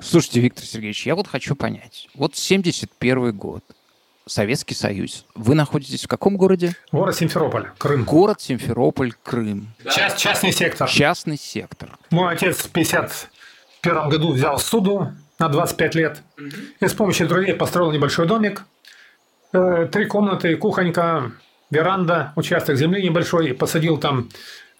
[0.00, 2.08] Слушайте, Виктор Сергеевич, я вот хочу понять.
[2.14, 3.64] Вот 71 год,
[4.26, 5.26] Советский Союз.
[5.34, 6.74] Вы находитесь в каком городе?
[6.92, 8.04] Город Симферополь, Крым.
[8.04, 9.68] Город Симферополь, Крым.
[9.84, 10.88] Част, частный сектор.
[10.88, 11.98] Частный сектор.
[12.10, 16.22] Мой отец в 51 году взял суду на 25 лет.
[16.80, 18.64] И с помощью друзей построил небольшой домик.
[19.52, 21.32] Э, три комнаты, кухонька,
[21.70, 23.50] веранда, участок земли небольшой.
[23.50, 24.30] И посадил там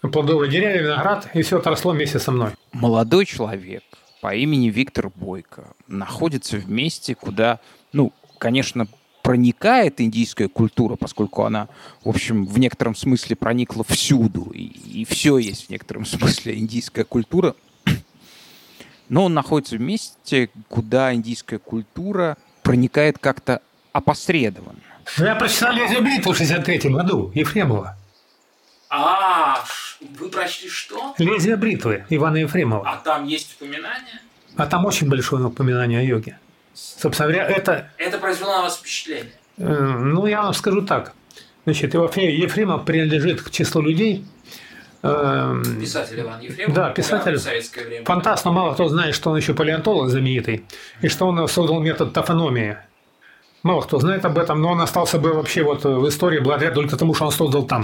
[0.01, 2.51] плодовые деревья, виноград, и все это росло вместе со мной.
[2.71, 3.83] Молодой человек
[4.21, 7.59] по имени Виктор Бойко находится в месте, куда,
[7.93, 8.87] ну, конечно,
[9.25, 11.67] проникает индийская культура, поскольку она,
[12.03, 14.65] в общем, в некотором смысле проникла всюду, и,
[15.01, 17.55] и все есть в некотором смысле индийская культура,
[19.09, 23.61] но он находится в месте, куда индийская культура проникает как-то
[23.93, 24.79] опосредованно.
[25.17, 27.97] Ну, я прочитал «Лезвие бритвы» в 63 году, Ефремова.
[28.89, 29.63] А,
[30.19, 31.15] вы прочли что?
[31.17, 32.87] «Лезвие бритвы» Ивана Ефремова.
[32.87, 34.21] А там есть упоминание?
[34.55, 36.37] А там очень большое упоминание о йоге.
[36.75, 37.89] Собственно говоря, это...
[37.97, 39.31] Это произвело на вас впечатление?
[39.57, 41.13] Э, ну, я вам скажу так.
[41.63, 44.25] Значит, Ефремов принадлежит к числу людей,
[45.01, 46.75] эм, Писатель Иван Ефремов.
[46.75, 47.39] Да, писатель.
[48.03, 50.65] Фантаст, но мало кто знает, что он еще палеонтолог знаменитый,
[51.01, 52.77] и что он создал метод тафономии.
[53.63, 56.97] Мало кто знает об этом, но он остался бы вообще вот в истории благодаря только
[56.97, 57.83] тому, что он создал там.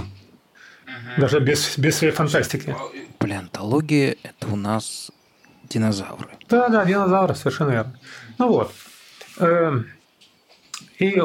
[0.84, 1.20] Угу.
[1.22, 2.76] Даже без, без своей фантастики.
[3.18, 5.10] Палеонтология– это у нас
[5.64, 6.28] динозавры.
[6.48, 7.98] Да, да, динозавры, совершенно верно.
[8.42, 8.72] Ну вот.
[9.38, 9.86] Эм,
[10.98, 11.22] и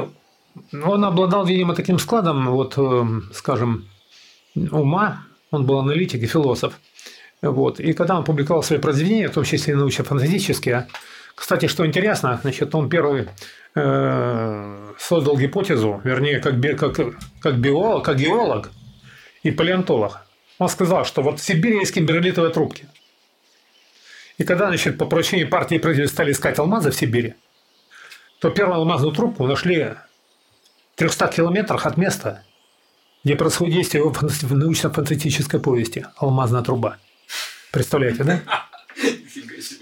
[0.72, 3.90] он обладал, видимо, таким складом, вот, эм, скажем,
[4.54, 6.80] ума, он был аналитик и философ.
[7.42, 7.80] Вот.
[7.80, 10.88] И когда он публиковал свои произведения, в том числе и научно-фантастические,
[11.34, 13.30] кстати, что интересно, значит, он первый
[13.74, 17.00] э, создал гипотезу, вернее, как, би, как,
[17.42, 18.70] как биолог, как геолог
[19.42, 20.22] и палеонтолог.
[20.60, 21.96] Он сказал, что вот в Сибири есть
[22.54, 22.86] трубки.
[24.38, 27.36] И когда, значит, по поручению партии правительства стали искать алмазы в Сибири,
[28.40, 29.96] то первую алмазную трубку нашли
[30.94, 32.44] в 300 километрах от места,
[33.24, 36.98] где происходит действие в научно-фантастической повести «Алмазная труба».
[37.72, 38.42] Представляете, да?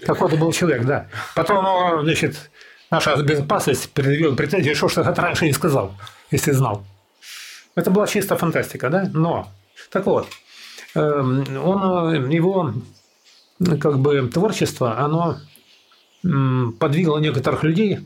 [0.06, 1.08] Какой-то был человек, да.
[1.34, 2.50] Потом, ну, значит,
[2.90, 5.94] наша безопасность предъявила претензии, что что-то раньше не сказал,
[6.30, 6.84] если знал.
[7.74, 9.08] Это была чисто фантастика, да?
[9.12, 9.48] Но,
[9.90, 10.28] так вот,
[10.94, 12.72] эм, он, его
[13.58, 15.38] как бы творчество, оно
[16.22, 17.98] подвигло некоторых людей,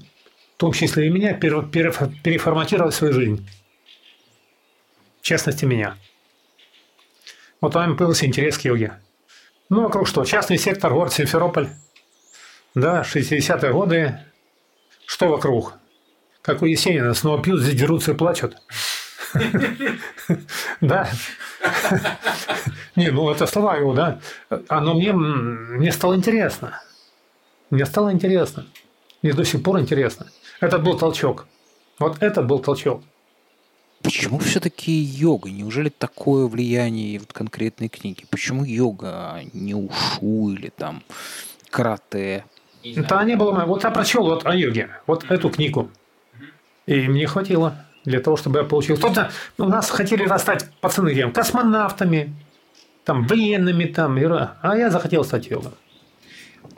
[0.55, 3.49] в том числе и меня, переформатировать свою жизнь.
[5.21, 5.97] В частности, меня.
[7.61, 9.01] Вот там появился интерес к йоге.
[9.69, 10.25] Ну, вокруг что?
[10.25, 11.69] Частный сектор, город Симферополь.
[12.75, 14.19] Да, 60-е годы.
[15.07, 15.75] Что вокруг?
[16.43, 18.57] Как у Есенина, снова пьют, задерутся и плачут.
[20.81, 21.09] Да.
[22.97, 24.21] Не, ну это слова его, да.
[24.69, 26.81] Оно мне, мне стало интересно.
[27.71, 28.67] Мне стало интересно.
[29.23, 30.27] Мне до сих пор интересно.
[30.61, 31.47] Это был толчок.
[31.99, 33.03] Вот это был толчок.
[34.03, 35.51] Почему все-таки йога?
[35.51, 38.25] Неужели такое влияние вот конкретной книги?
[38.31, 41.03] Почему йога, а не ушу или там
[41.69, 42.45] карате?
[42.83, 43.53] Это не было.
[43.67, 45.91] Вот я прочел вот о йоге, вот эту книгу.
[46.87, 48.97] И мне хватило для того, чтобы я получил.
[48.97, 51.33] Кто-то у нас хотели расстать пацаны кем?
[51.33, 52.35] Космонавтами,
[53.05, 54.19] там, военными, там,
[54.63, 55.73] а я захотел стать йогом.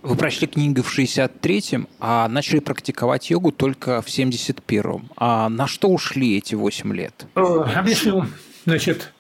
[0.03, 5.11] Вы прочли книгу в 63-м, а начали практиковать йогу только в 71-м.
[5.17, 7.27] А на что ушли эти 8 лет?
[7.37, 7.41] Э,
[7.77, 8.27] объясню.
[8.65, 9.13] Значит,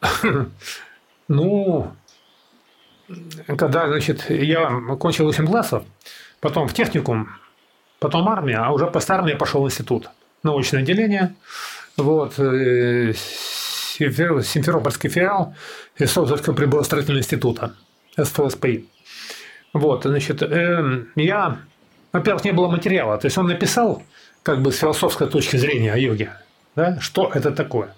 [1.28, 1.92] ну,
[3.56, 5.84] когда, значит, я кончил 8 классов,
[6.40, 7.28] потом в техникум,
[7.98, 10.10] потом армия, а уже после армии пошел в институт
[10.42, 11.34] научное отделение,
[11.96, 13.12] вот, э,
[13.98, 15.54] Симферопольский филиал
[15.98, 17.74] Исовского приборостроительного института,
[18.16, 18.88] СФСПИ.
[19.72, 21.58] Вот, значит, э, я,
[22.12, 24.02] во-первых, не было материала, то есть он написал,
[24.42, 26.32] как бы с философской точки зрения о йоге,
[26.74, 27.94] да, что это такое.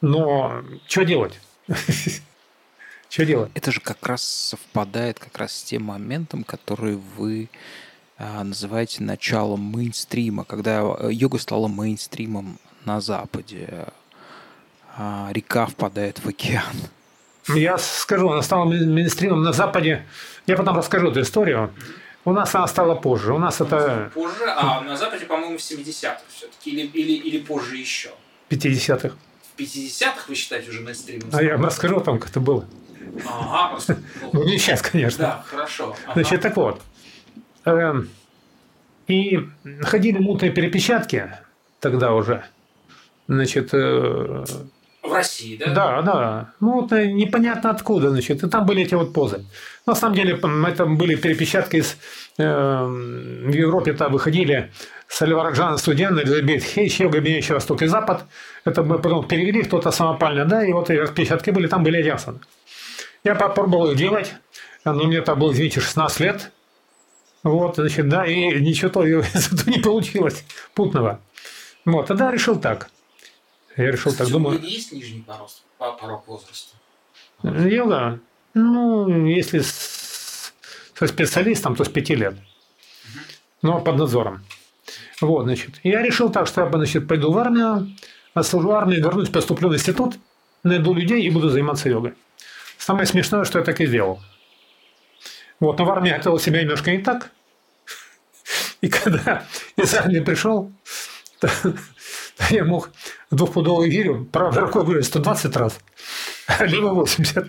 [0.00, 1.40] Но что делать?
[3.10, 3.50] Что делать?
[3.54, 7.48] Это же как раз совпадает как раз с тем моментом, который вы
[8.18, 13.86] называете началом мейнстрима, когда э, йога стала мейнстримом на Западе.
[14.96, 16.74] А река впадает в океан.
[17.48, 20.04] Я скажу, она стала мейнстримом на Западе.
[20.46, 21.72] Я потом расскажу эту историю.
[22.24, 23.32] У нас она стала позже.
[23.32, 24.10] У нас это...
[24.12, 24.44] Позже?
[24.48, 26.70] А на Западе, по-моему, в 70-х все-таки.
[26.70, 28.10] Или, или, или позже еще?
[28.50, 29.12] 50-х.
[29.56, 31.30] В 50-х вы считаете уже мейнстримом?
[31.32, 32.66] А я вам расскажу там, как это было.
[33.24, 33.98] Ага, просто...
[34.32, 35.24] Ну, не сейчас, конечно.
[35.24, 35.96] Да, хорошо.
[36.04, 36.14] Ага.
[36.14, 36.82] Значит, так вот.
[37.70, 38.08] Эм,
[39.06, 39.48] и
[39.82, 41.30] ходили мутные перепечатки
[41.80, 42.44] тогда уже.
[43.26, 44.44] Значит, э,
[45.02, 45.74] в России, да?
[45.74, 46.50] Да, да.
[46.60, 48.42] Ну, вот э, непонятно откуда, значит.
[48.42, 49.44] И там были эти вот позы.
[49.86, 51.96] На самом деле, это были перепечатки из...
[52.38, 54.70] Э, в Европе там выходили
[55.08, 58.24] Сальвараджан Студен, Элизабет Хейч, Йога Меняющий Восток и Запад.
[58.64, 62.34] Это мы потом перевели, кто-то самопально, да, и вот эти распечатки были, там были ясны.
[63.24, 64.34] Я попробовал их делать,
[64.84, 66.50] но мне там было, извините, 16 лет.
[67.42, 69.04] Вот, значит, да, и ничего то
[69.66, 71.20] не получилось путного.
[71.84, 72.90] Вот, тогда решил так.
[73.76, 74.60] Я решил так, думаю...
[74.60, 76.76] есть нижний порог, порог возраста?
[77.42, 78.20] Йога?
[78.54, 80.52] Ну, если с,
[80.94, 82.34] со специалистом, то с пяти лет.
[83.62, 84.44] Но под надзором.
[85.20, 85.80] Вот, значит.
[85.84, 87.88] Я решил так, что я, значит, пойду в армию,
[88.34, 90.16] отслужу армию, вернусь, поступлю в институт,
[90.62, 92.14] найду людей и буду заниматься йогой.
[92.78, 94.20] Самое смешное, что я так и сделал.
[95.60, 97.30] Вот, но в армии хотел себя немножко не так.
[98.80, 99.44] И когда
[99.76, 100.72] из армии пришел,
[101.40, 101.74] то, то
[102.50, 102.90] я мог
[103.30, 105.78] двухпудовую гирю правой рукой вырыть 120 раз,
[106.46, 107.46] а левой 80.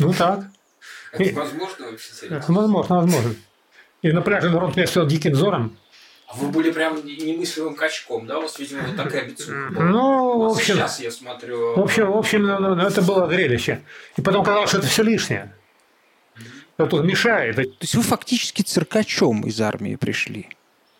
[0.00, 0.44] Ну так.
[1.12, 2.28] Это возможно вообще?
[2.48, 3.34] Возможно, возможно.
[4.02, 5.76] И на пляже народ меня стал диким взором.
[6.26, 8.38] А вы были прям немыслимым качком, да?
[8.38, 9.84] У вас, видимо, вот такая бицуха была.
[9.84, 11.76] Ну, в общем, Сейчас я смотрю...
[11.76, 13.82] в общем, в общем, ну, ну, это было зрелище.
[14.16, 15.54] И потом казалось, что это все лишнее.
[16.76, 17.56] Это тут мешает.
[17.56, 20.48] То есть вы фактически циркачом из армии пришли.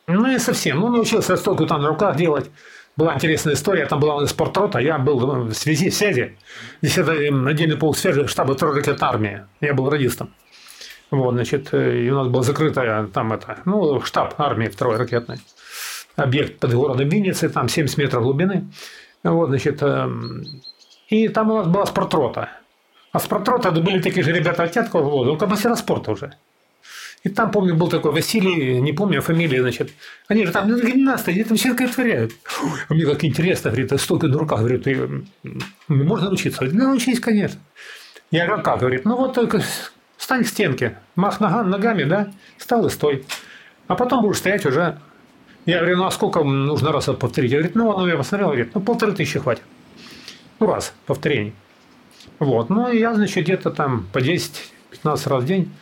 [0.07, 0.81] Ну, не совсем.
[0.81, 2.51] Ну, научился столько там на руках делать.
[2.97, 3.87] Была интересная история.
[3.87, 4.79] Там была спортрота.
[4.79, 6.37] Я был в связи, в связи.
[6.83, 9.43] Здесь это отдельный полк связи штаба второй ракетной армии.
[9.61, 10.33] Я был радистом.
[11.11, 15.39] Вот, значит, э, и у нас была закрытая там это, ну, штаб армии второй ракетной.
[16.17, 18.71] Объект под городом Винницы, там 70 метров глубины.
[19.23, 20.45] Вот, значит, эм,
[21.09, 22.51] и там у нас была спортрота.
[23.15, 26.35] А спортрота это были такие же ребята от Тяткова, ну, как мастера спорта уже.
[27.23, 29.93] И там, помню, был такой Василий, не помню фамилии, значит.
[30.27, 32.33] Они же там, ну, гимнасты, они там все такое творяют.
[32.89, 35.29] А мне как интересно, говорит, а столько на руках, говорит, «И, м,
[35.87, 36.59] можно научиться?
[36.59, 37.61] Говорит, ну, научись, конечно.
[38.33, 38.81] Я говорю, «А как?
[38.81, 39.63] Говорит, ну, вот только
[40.19, 43.25] стань к стенке, мах нога- ногами, да, встал и стой.
[43.87, 44.99] А потом будешь стоять уже.
[45.67, 47.53] Я говорю, ну, а сколько нужно раз повторить?
[47.53, 49.63] Я говорит, ну, он я посмотрел, говорит, ну, полторы тысячи хватит.
[50.59, 51.55] Ну, раз, повторений.
[52.39, 54.51] Вот, ну, я, значит, где-то там по 10-15
[55.05, 55.73] раз в день.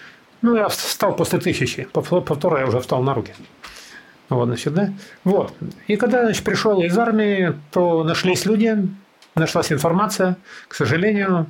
[0.43, 3.35] Ну, я встал после тысячи, по, по второй я уже встал на руки.
[4.29, 4.93] Вот, значит, да.
[5.25, 5.53] Вот.
[5.87, 8.89] И когда, значит, пришел из армии, то нашлись люди,
[9.35, 10.37] нашлась информация.
[10.69, 11.47] К сожалению,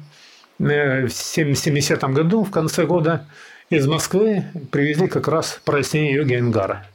[0.58, 3.26] э, в 70 году, в конце года,
[3.70, 6.86] из Москвы привезли как раз прояснение йоги Энгара.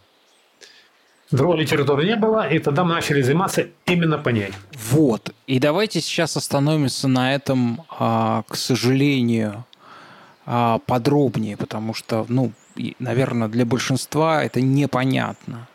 [1.31, 4.51] Другой литературы не было, и тогда мы начали заниматься именно по ней.
[4.91, 5.33] Вот.
[5.45, 9.65] И давайте сейчас остановимся на этом, а, к сожалению,
[10.45, 12.53] а, подробнее, потому что, ну,
[12.99, 15.67] наверное, для большинства это непонятно.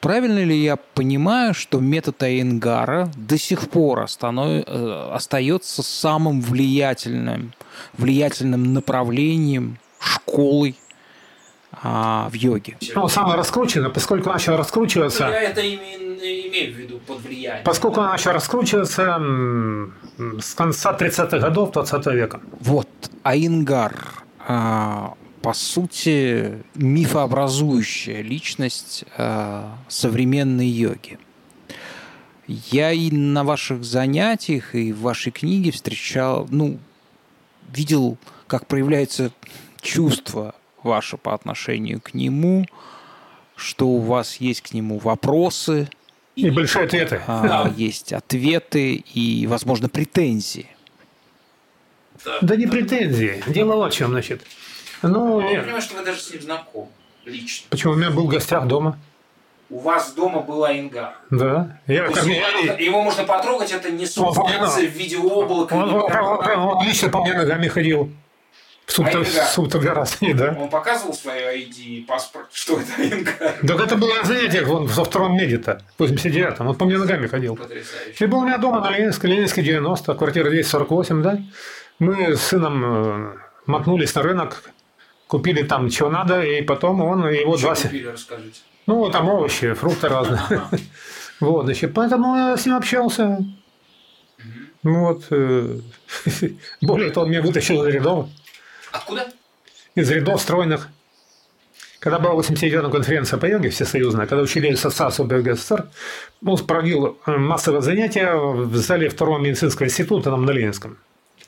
[0.00, 7.52] Правильно ли я понимаю, что метод Айенгара до сих пор э, остается самым влиятельным,
[7.96, 10.76] влиятельным направлением, школой
[11.82, 12.76] а, в йоге?
[12.94, 17.64] Ну, самое раскрученное, поскольку начал раскручиваться, Я это именно имею в виду под влиянием.
[17.64, 19.20] поскольку он начал раскручиваться
[20.40, 22.40] с конца 30-х годов 20 века.
[22.60, 22.88] Вот,
[23.22, 31.18] Айнгар, а, по сути, мифообразующая личность а, современной йоги.
[32.46, 36.78] Я и на ваших занятиях, и в вашей книге встречал, ну,
[37.72, 38.16] видел,
[38.46, 39.30] как проявляется
[39.82, 42.64] чувство ваше по отношению к нему,
[43.56, 45.88] что у вас есть к нему вопросы,
[46.36, 47.20] И большие ответы.
[47.26, 50.68] а, есть ответы и, возможно, претензии.
[52.42, 53.42] Да не претензии.
[53.46, 54.42] Дело вот в чем, значит.
[55.02, 56.88] Ну, Я понимаю, что вы даже с ним знакомы
[57.24, 57.66] лично.
[57.70, 58.98] почему у меня был в гостях дома.
[59.70, 61.14] У вас дома была Ингар.
[61.30, 61.78] Да.
[61.86, 65.74] Я, как есть я- его, его можно потрогать, это не субстанция в виде облака.
[65.76, 66.22] он, он- как-
[66.56, 68.10] он- он лично по мне ногами ходил.
[68.88, 69.22] В Ингар?
[69.24, 70.56] в субтогорасне, да.
[70.58, 73.54] Он показывал свое ID и паспорт, что это Ингар.
[73.66, 76.66] Так это было на занятиях вон, во втором меде-то, в 89-м.
[76.66, 77.54] Он по мне ногами ходил.
[77.54, 78.24] Потрясающе.
[78.24, 81.38] И был у меня дома на Ленинской, Ленинской 90, квартира 248, да.
[81.98, 83.36] Мы с сыном э,
[83.66, 84.62] мотнулись на рынок,
[85.26, 87.74] купили там чего надо, и потом он и его два...
[87.74, 88.60] се- купили, расскажите.
[88.86, 90.40] Ну, там овощи, фрукты разные.
[91.40, 93.38] Вот, значит, поэтому я с ним общался.
[94.82, 95.78] Вот, э,
[96.80, 98.28] более того, он меня вытащил из рядов,
[98.92, 99.28] Откуда?
[100.00, 100.88] из рядов стройных.
[101.98, 105.88] Когда была 89-я конференция по йоге всесоюзная, когда учили ассоциацию БГССР,
[106.46, 110.98] он провел э, массовое занятие в зале второго медицинского института там на Ленинском.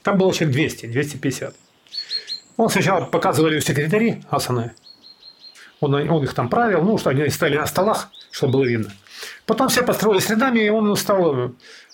[0.03, 1.55] Там было человек 200, 250.
[2.57, 4.73] Он сначала показывали секретари асаны.
[5.79, 8.93] Он, он их там правил, ну, что они стояли на столах, чтобы было видно.
[9.47, 11.51] Потом все построились рядами, и он стал, э,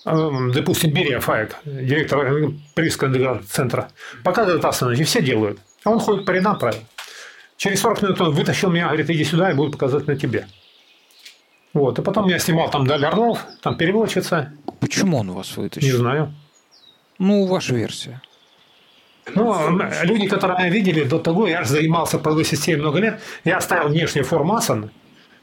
[0.06, 3.90] допустим, Берия Фаек, директор э, Парижского центра,
[4.22, 5.58] показывает асаны, и все делают.
[5.84, 6.80] А он ходит по рядам правил.
[7.56, 10.46] Через 40 минут он вытащил меня, говорит, иди сюда, и буду показывать на тебе.
[11.72, 15.98] Вот, и потом я снимал там Даль Орлов, там переводчица, Почему он вас не вытащил?
[15.98, 16.32] знаю.
[17.18, 18.22] Ну, ваша версия.
[19.34, 23.56] Ну, люди, которые меня видели до того, я же занимался половой системой много лет, я
[23.56, 24.90] оставил внешнюю форму асан,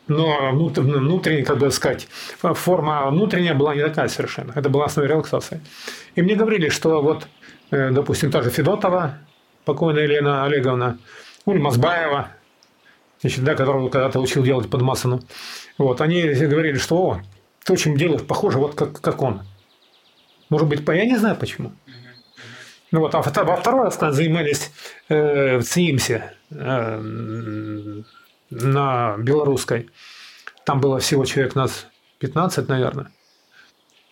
[0.08, 2.08] но внутр- внутренняя, как бы сказать,
[2.42, 4.52] форма внутренняя была не такая совершенно.
[4.56, 5.62] Это была основа релаксации.
[6.16, 7.28] И мне говорили, что вот,
[7.72, 9.18] э, допустим, та же Федотова,
[9.66, 10.98] покойная Елена Олеговна,
[11.46, 12.30] Уль Мазбаева,
[13.22, 15.22] значит, да, которого когда-то учил делать под Массону.
[15.78, 17.22] Вот, они говорили, что о,
[17.64, 19.42] ты очень делаешь похоже, вот как, как он.
[20.50, 21.72] Может быть, я не знаю почему.
[22.92, 24.72] Ну вот, а во второй раз занимались
[25.10, 28.04] э, в ЦИИМСе э,
[28.62, 29.90] на белорусской.
[30.66, 31.88] Там было всего человек нас
[32.20, 33.12] 15, наверное.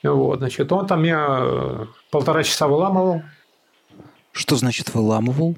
[0.04, 3.22] Вот, значит, он там меня э, полтора часа выламывал.
[4.32, 5.56] Что значит выламывал?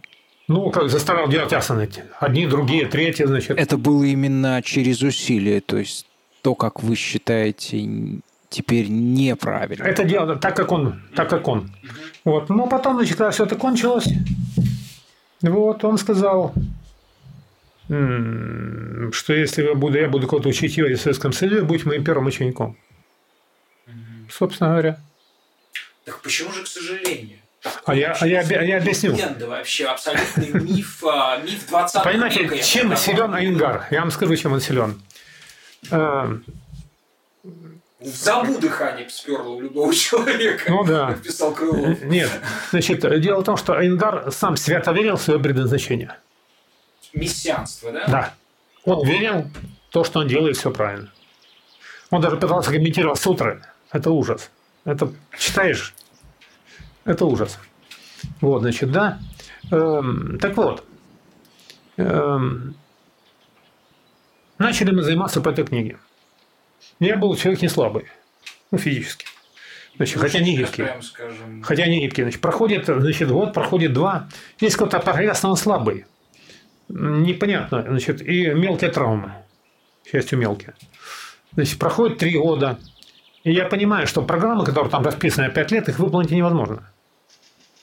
[0.48, 1.90] Ну, как заставлял делать асаны.
[2.20, 3.58] Одни, другие, третьи, значит.
[3.58, 6.06] Это было именно через усилие, то есть
[6.42, 9.84] то, как вы считаете теперь неправильно.
[9.84, 11.72] Это дело так, как он, так как он.
[12.26, 12.50] Вот.
[12.50, 14.10] Но потом, значит, когда все это кончилось,
[15.42, 16.54] вот, он сказал,
[17.88, 22.78] что если я буду, я буду кого-то учить в Советском Союзе, будь моим первым учеником.
[24.30, 25.00] Собственно говоря.
[26.06, 27.40] Так почему же, к сожалению?
[27.86, 29.14] А я, а, я, а я объясню.
[29.14, 32.58] Легенда вообще, абсолютный миф, а, миф 20 Понимаете, века.
[32.60, 33.88] чем силен Айнгар?
[33.90, 35.02] Я вам скажу, чем он силен.
[35.90, 36.42] В
[38.02, 40.66] забу дыхание сперло у любого человека.
[40.70, 41.18] Ну да.
[41.24, 42.02] Писал Крылов.
[42.04, 42.30] Нет.
[42.72, 46.18] Значит, дело в том, что Айнгар сам свято верил в свое предназначение.
[47.14, 48.08] Мессианство, да?
[48.08, 48.34] Да.
[48.86, 49.44] Он верил
[49.90, 51.12] в то, что он делает все правильно.
[52.10, 53.64] Он даже пытался комментировать сутры.
[53.92, 54.50] Это ужас.
[54.86, 55.94] Это читаешь,
[57.06, 57.58] это ужас.
[58.42, 59.20] Вот, значит, да.
[59.72, 60.84] Эм, так вот.
[61.98, 62.76] Эм,
[64.58, 65.98] начали мы заниматься по этой книге.
[67.00, 68.08] Я был человек не слабый.
[68.72, 69.26] Ну, физически.
[69.96, 70.86] Значит, хотя не гибкий.
[71.64, 72.24] Хотя не гибкий.
[72.24, 74.28] Значит, проходит, значит, год, проходит два.
[74.60, 76.06] Есть прогресс, но он слабый.
[76.90, 77.84] Непонятно.
[77.88, 79.34] Значит, и мелкие травмы.
[80.06, 80.74] К счастью, мелкие.
[81.54, 82.80] Значит, проходит три года.
[83.44, 86.90] И я понимаю, что программы, которые там расписаны 5 лет, их выполнить невозможно.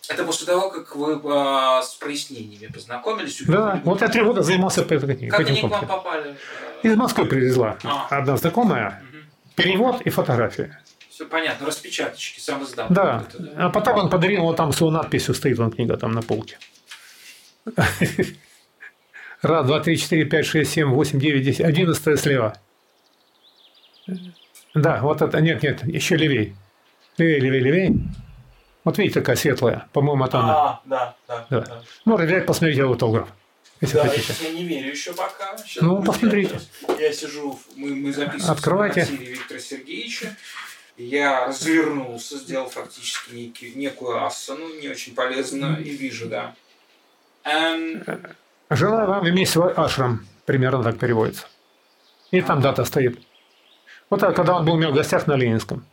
[0.09, 3.43] Это после того, как вы э, с прояснениями познакомились?
[3.47, 5.31] Да, вот я три года занимался по этой книге.
[5.31, 6.37] Как они к вам попали?
[6.83, 8.09] Из Москвы привезла а.
[8.11, 9.03] одна знакомая.
[9.03, 9.19] Угу.
[9.55, 10.81] Перевод и фотография.
[11.11, 12.87] Все понятно, распечаточки, сам издал.
[12.89, 13.25] Да.
[13.39, 16.23] да, а потом он подарил, вот там с его надписью стоит, вон книга там на
[16.23, 16.59] полке.
[19.43, 22.55] Раз, два, три, четыре, пять, шесть, семь, восемь, девять, десять, одиннадцатая слева.
[24.75, 26.55] Да, вот это, нет, нет, еще левей.
[27.17, 27.97] Левей, левей, левей.
[28.85, 29.89] Вот видите, такая светлая.
[29.93, 30.55] По-моему, это она.
[30.55, 31.47] А, да, да.
[31.49, 31.61] да.
[31.61, 31.83] да.
[32.05, 33.29] Можно взять, посмотреть автограф.
[33.81, 34.35] Если да, хотите.
[34.43, 35.57] я не верю еще пока.
[35.57, 36.61] Сейчас ну, посмотрите.
[36.99, 39.05] Я сижу, мы, мы записываем Открывайте.
[39.05, 40.37] Виктора Сергеевича.
[40.99, 46.55] Я развернулся, сделал фактически некий, некую ассану, не очень полезно, и вижу, да.
[47.45, 48.05] Эм...
[48.71, 50.25] Желаю вам иметь свой ашрам.
[50.47, 51.47] Примерно так переводится.
[52.31, 53.21] И там дата стоит.
[54.09, 55.85] Вот так, когда он был у меня в гостях на Ленинском.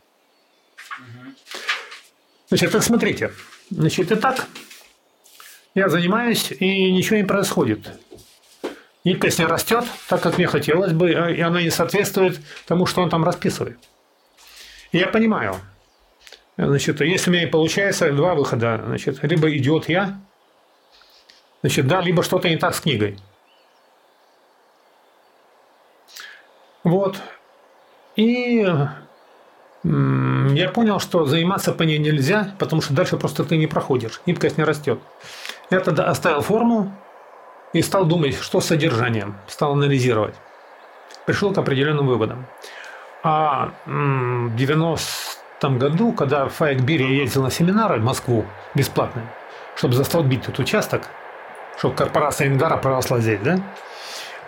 [2.49, 3.31] Значит, так смотрите.
[3.69, 4.47] Значит, и так
[5.73, 7.91] я занимаюсь, и ничего не происходит.
[9.03, 13.09] Гибкость не растет, так как мне хотелось бы, и она не соответствует тому, что он
[13.09, 13.77] там расписывает.
[14.91, 15.55] И я понимаю,
[16.57, 20.19] значит, если у меня и получается два выхода, значит, либо идет я,
[21.61, 23.17] значит, да, либо что-то не так с книгой.
[26.83, 27.17] Вот.
[28.15, 28.65] И
[29.83, 34.57] я понял, что заниматься по ней нельзя, потому что дальше просто ты не проходишь, гибкость
[34.57, 34.99] не растет.
[35.69, 36.91] Я тогда оставил форму
[37.73, 40.35] и стал думать, что с содержанием, стал анализировать.
[41.25, 42.45] Пришел к определенным выводам.
[43.23, 49.23] А в 90-м году, когда Файк Бири ездил на семинары в Москву бесплатно,
[49.75, 51.09] чтобы застолбить этот участок,
[51.77, 53.59] чтобы корпорация Ингара проросла здесь, да?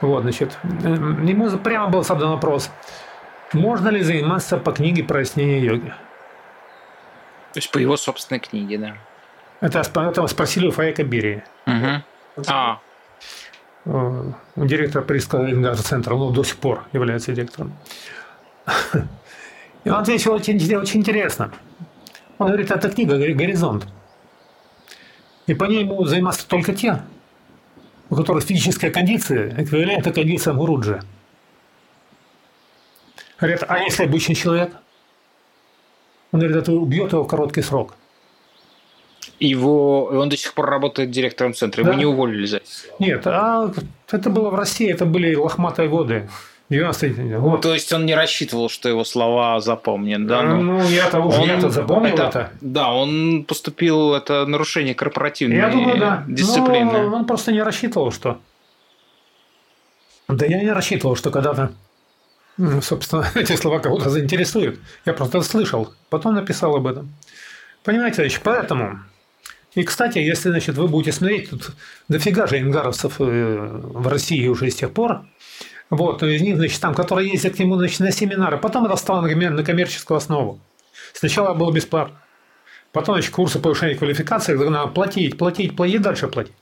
[0.02, 2.70] Вот, значит, ему прямо был задан вопрос–
[3.54, 5.90] можно ли заниматься по книге прояснения йоги?
[7.54, 8.98] То есть по его собственной книге, да.
[9.62, 11.44] Это, это спросили у Фаяка Бири.
[11.66, 12.46] Угу.
[12.48, 12.80] А.
[13.86, 17.74] Э, директор Присского центра, он до сих пор является директором.
[19.84, 21.52] И он ответил очень, очень интересно.
[22.38, 23.88] Он говорит, это книга «Горизонт».
[25.48, 27.02] И по ней могут заниматься только те,
[28.10, 31.02] у которых физическая кондиция эквивалентна кондициям Гуруджи.
[33.40, 34.72] Говорят, а если обычный человек?
[36.32, 37.96] Он говорит, это убьет его в короткий срок.
[39.40, 41.92] Его, он до сих пор работает директором центра, да?
[41.92, 42.66] его не уволили за это.
[43.00, 43.72] Нет, а
[44.12, 46.28] это было в России, это были лохматые годы.
[46.70, 47.62] 90 год.
[47.62, 50.44] То есть он не рассчитывал, что его слова запомнят, да?
[50.44, 52.52] Ну, ну я-то, он, я-то запомнил это, это.
[52.62, 56.24] Да, он поступил, это нарушение корпоративной я думаю, да.
[56.28, 56.92] дисциплины.
[56.92, 58.40] Но он просто не рассчитывал, что...
[60.28, 61.72] Да я не рассчитывал, что когда-то
[62.60, 64.80] ну, собственно, эти слова кого-то заинтересуют.
[65.06, 67.14] Я просто слышал, потом написал об этом.
[67.84, 69.00] Понимаете, еще поэтому
[69.76, 71.72] И, кстати, если значит, вы будете смотреть, тут
[72.10, 75.22] дофига же ингаровцев э, в России уже с тех пор,
[75.90, 79.22] вот, из них, значит, там, которые ездят к нему значит, на семинары, потом это стало,
[79.22, 80.60] например, на коммерческую основу.
[81.14, 82.20] Сначала было бесплатно.
[82.92, 86.54] Потом, значит, курсы повышения квалификации, надо платить, платить, платить, дальше платить.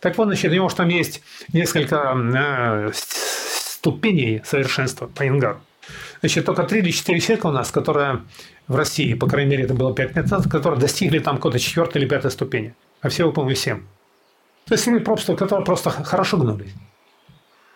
[0.00, 5.60] Так вот, значит, у него там есть несколько э, ступеней совершенства по Ингару.
[6.20, 8.22] Значит, только три или четыре человека у нас, которые
[8.68, 12.02] в России, по крайней мере, это было пять лет назад, которые достигли там какой-то четвертой
[12.02, 12.74] или пятой ступени.
[13.00, 13.82] А все, по-моему, семь.
[14.66, 16.72] То есть люди просто, которые просто хорошо гнулись.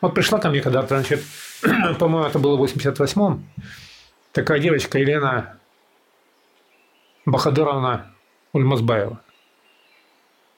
[0.06, 1.20] Вот пришла ко мне когда-то, значит,
[1.98, 3.44] по-моему, это было в 88-м,
[4.30, 5.56] такая девочка Елена
[7.24, 8.12] Бахадыровна
[8.52, 9.20] Ульмазбаева,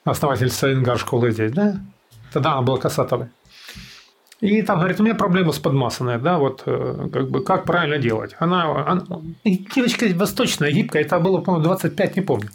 [0.03, 1.77] основательница Ингар школы здесь, да?
[2.31, 3.29] Тогда она была Касатовой.
[4.39, 7.97] И там говорит, у меня проблема с подмасанной, да, вот э, как бы как правильно
[7.97, 8.35] делать.
[8.37, 9.03] Она, она
[9.43, 12.49] девочка восточная, гибкая, это было, по-моему, 25, не помню.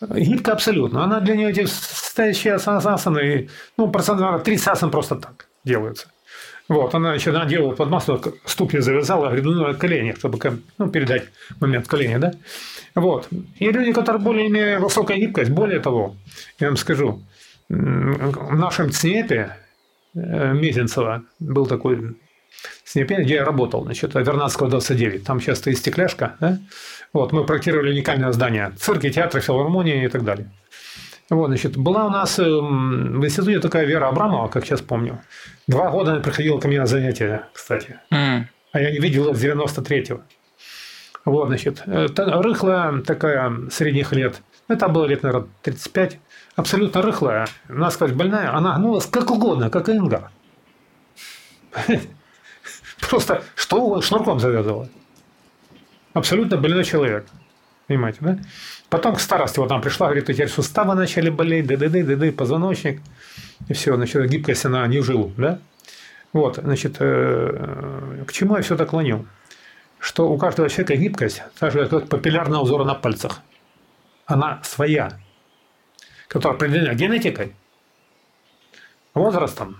[0.00, 1.04] Гибкая абсолютно.
[1.04, 6.08] Она для нее эти стоящие асаны, ну, процентов 30 асан просто так делаются.
[6.68, 10.38] Вот, она еще она под масло, ступни завязала, говорит, ну, колени, чтобы
[10.78, 11.24] ну, передать
[11.60, 12.32] момент колени, да?
[12.94, 13.28] Вот.
[13.58, 16.16] И люди, которые более-менее высокая гибкость, более того,
[16.58, 17.20] я вам скажу,
[17.68, 19.56] в нашем ЦНЕПе
[20.14, 22.16] Э, Мезенцева был такой
[22.84, 25.24] снепень, где я работал, значит, Вернадского 29.
[25.24, 26.36] Там сейчас стоит стекляшка.
[26.40, 26.58] Да?
[27.12, 28.72] Вот, мы проектировали уникальное здание.
[28.78, 30.50] Цирки, театры, филармонии и так далее.
[31.30, 35.20] Вот, значит, была у нас эм, в институте такая Вера Абрамова, как сейчас помню.
[35.66, 37.98] Два года она приходила ко мне на занятия, кстати.
[38.12, 38.44] Mm.
[38.72, 40.20] А я не видел с 93-го.
[41.24, 44.42] Вот, значит, э, рыхлая такая средних лет.
[44.68, 46.18] Это было лет, наверное, 35
[46.56, 50.30] абсолютно рыхлая, насквозь больная, она гнулась как угодно, как ингар.
[53.00, 54.88] Просто что шнурком завязывала.
[56.12, 57.26] Абсолютно больной человек.
[57.86, 58.38] Понимаете, да?
[58.94, 63.02] Потом к старости вот там пришла, говорит, теперь суставы начали болеть, ды-ды-ды, ды-ды, позвоночник.
[63.66, 65.58] И все, значит, гибкость она не ужила, да?
[66.32, 69.26] Вот, значит, э, к чему я все так клоню?
[69.98, 73.40] Что у каждого человека гибкость, так же как папиллярного узора на пальцах.
[74.26, 75.18] Она своя
[76.28, 77.52] которая определена генетикой,
[79.12, 79.76] возрастом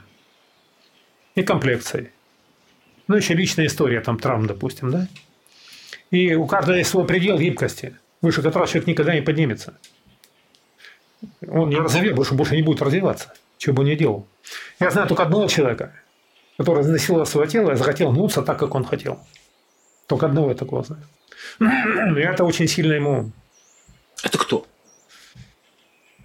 [1.37, 2.11] и комплекцией.
[3.07, 5.07] Ну, еще личная история, там, травм, допустим, да?
[6.11, 9.79] И у каждого есть свой предел гибкости, выше которого человек никогда не поднимется.
[11.47, 14.27] Он не разовьет, больше, больше не будет развиваться, чего бы он ни делал.
[14.81, 15.93] Я знаю только одного человека,
[16.59, 19.21] который изнасиловал свое тело и захотел гнуться так, как он хотел.
[20.07, 21.03] Только одного я такого знаю.
[22.17, 23.31] И это очень сильно ему...
[24.23, 24.67] Это кто?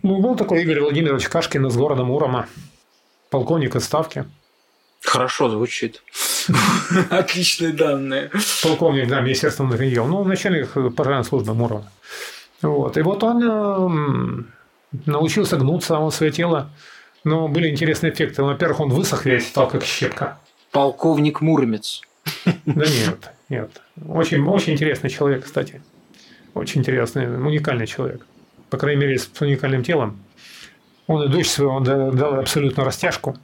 [0.01, 2.47] Ну, был такой Игорь Владимирович Кашкин из города Мурома,
[3.29, 4.25] полковник из Ставки.
[5.01, 6.01] Хорошо звучит.
[7.09, 8.31] Отличные данные.
[8.63, 10.05] Полковник, да, Министерство внутренних дел.
[10.07, 11.89] Ну, начальник пожарной службы Мурова.
[12.61, 12.97] Вот.
[12.97, 14.43] И вот он э,
[15.05, 16.69] научился гнуться, он свое тело.
[17.23, 18.43] Но были интересные эффекты.
[18.43, 20.39] Во-первых, он высох весь, стал как щепка.
[20.71, 22.01] Полковник Муромец.
[22.45, 23.81] Да нет, нет.
[24.07, 25.81] Очень, очень интересный человек, кстати.
[26.53, 28.25] Очень интересный, уникальный человек
[28.69, 30.19] по крайней мере, с уникальным телом.
[31.07, 33.35] Он и дочь свою он дал абсолютно растяжку.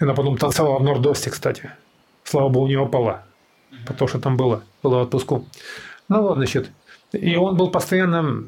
[0.00, 1.70] И она потом танцевала в Нордосте, кстати.
[2.30, 3.24] Слава богу, не упала.
[3.86, 5.48] Потому что там было, было в отпуску.
[6.08, 6.70] Ну вот, значит.
[7.12, 8.44] И он был постоянно...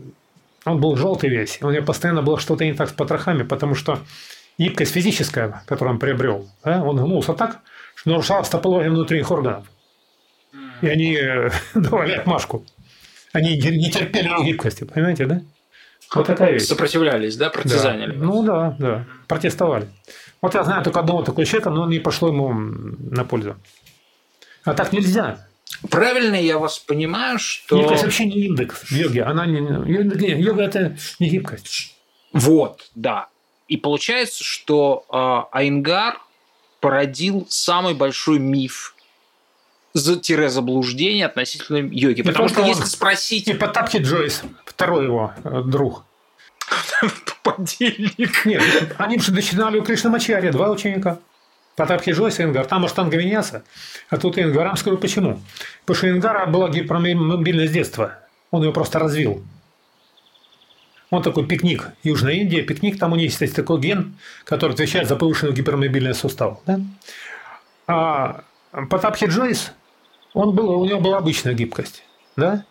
[0.64, 1.58] Он был желтый весь.
[1.62, 3.98] У него постоянно было что-то не так с потрохами, потому что
[4.56, 7.58] гибкость физическая, которую он приобрел, да, он гнулся так,
[7.96, 9.66] что нарушалась топология внутренних органов.
[10.80, 12.64] И они э, давали отмашку.
[13.32, 15.40] Они не терпели гибкости, понимаете, да?
[16.14, 16.66] Вот такая вещь.
[16.66, 18.12] Сопротивлялись, да, партизанили?
[18.12, 18.24] Да.
[18.24, 19.88] Ну да, да, протестовали.
[20.42, 23.56] Вот я знаю только одного такого человека, но не пошло ему на пользу.
[24.64, 25.46] А так нельзя.
[25.88, 27.78] Правильно я вас понимаю, что...
[27.78, 29.22] Гибкость вообще не индекс в йоге.
[29.22, 29.58] Она не...
[30.40, 31.96] Йога– это не гибкость.
[32.32, 33.28] Вот, да.
[33.68, 36.20] И получается, что э, Айнгар
[36.80, 38.94] породил самый большой миф
[39.94, 42.22] заблуждение относительно йоги.
[42.22, 43.48] Потому что если спросить...
[43.48, 46.04] И Потапки Джойс, второй его э, друг.
[47.42, 48.44] Подельник.
[48.46, 48.62] Нет,
[48.98, 51.18] они же начинали у Кришнамачари, два ученика.
[51.76, 52.66] Потапки Джойс и Ингар.
[52.66, 53.64] Там Аштанга Виньяса,
[54.10, 55.40] а тут Ингарам скажу почему.
[55.80, 58.18] Потому что Ингара была гипермобильность с детства.
[58.50, 59.42] Он ее просто развил.
[61.10, 61.90] Он такой пикник.
[62.02, 66.60] Южная Индия, пикник, там у них есть такой ген, который отвечает за повышенную гипермобильность суставов.
[66.66, 66.80] Да?
[67.86, 68.44] А
[68.88, 69.72] Потапхи Джойс
[70.34, 72.04] он был, у него была обычная гибкость.
[72.36, 72.64] Да?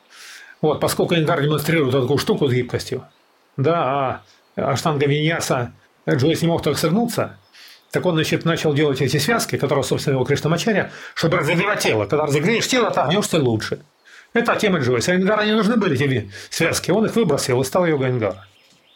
[0.62, 3.04] Вот, поскольку Ингар демонстрирует такую штуку с гибкостью,
[3.58, 4.22] да, а
[4.56, 5.74] Аштанга Виньяса
[6.10, 7.38] Джойс не мог так согнуться,
[7.92, 12.06] так он, значит, начал делать эти связки, которые, собственно, его Кришнамачаря, чтобы разогревать тело.
[12.06, 13.82] Когда разогреешь тело, ты огнешься лучше.
[14.34, 15.12] Это тема Джойса.
[15.12, 16.90] А Ингара не нужны были эти связки.
[16.92, 18.48] Он их выбросил и стал йога Ингара.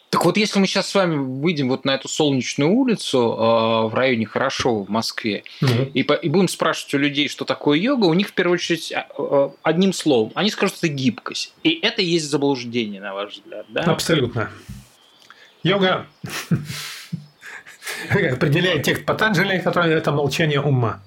[0.08, 3.92] Так вот, если мы сейчас с вами выйдем вот на эту солнечную улицу э, в
[3.94, 8.06] районе Хорошо в Москве Ну, и, по- и будем спрашивать у людей, что такое йога,
[8.06, 11.52] у них в первую очередь э, э, одним словом, они скажут, это гибкость.
[11.64, 13.82] И это и есть заблуждение, на ваш взгляд, да?
[13.82, 14.50] Абсолютно.
[15.66, 16.06] Йога
[18.10, 21.00] определяет текст Патанджали, который это молчание ума.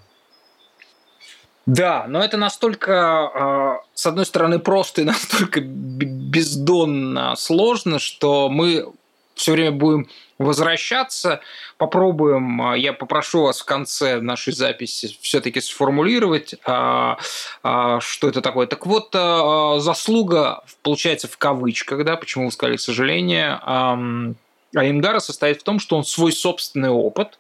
[1.66, 8.92] Да, но это настолько, э, с одной стороны, просто и настолько бездонно сложно, что мы
[9.34, 11.40] все время будем возвращаться.
[11.78, 17.16] Попробуем, э, я попрошу вас в конце нашей записи все-таки сформулировать, э,
[18.00, 18.68] что это такое.
[18.68, 19.14] Так вот,
[19.82, 24.36] заслуга, получается, в кавычках, да, почему вы сказали, к сожалению,
[24.76, 27.40] Айенгара состоит в том, что он свой собственный опыт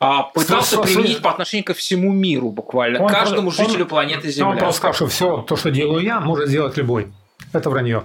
[0.00, 4.28] а, пытался Слушай, применить по отношению ко всему миру буквально, Он каждому он- жителю планеты
[4.28, 4.56] Он Земля.
[4.56, 7.12] просто сказал, что все то, что делаю я, может сделать любой.
[7.52, 8.04] Это вранье.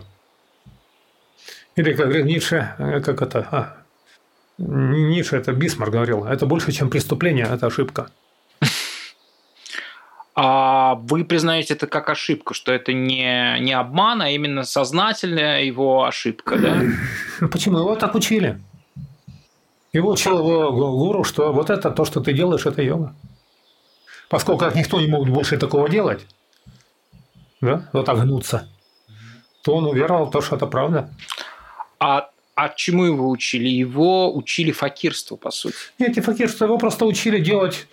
[1.75, 3.47] Или, как говорит Ницше, э, как это...
[3.51, 3.77] а,
[4.57, 8.09] Ницше, это Бисмар говорил, это больше, чем преступление, это ошибка.
[10.39, 16.05] А вы признаете это как ошибку, что это не, не обман, а именно сознательная его
[16.05, 16.79] ошибка, да?
[17.41, 17.79] Ну, Почему?
[17.79, 18.61] Его так учили.
[19.93, 23.15] Его учил его гуру, что вот это, то, что ты делаешь, это йога.
[24.29, 26.27] Поскольку как никто не мог больше такого делать,
[27.59, 28.69] да, вот так гнуться,
[29.63, 31.09] то он уверовал в то, что это правда.
[31.99, 33.69] А, а чему его учили?
[33.69, 35.75] Его учили факирству, по сути.
[35.97, 37.87] Эти факирства его просто учили делать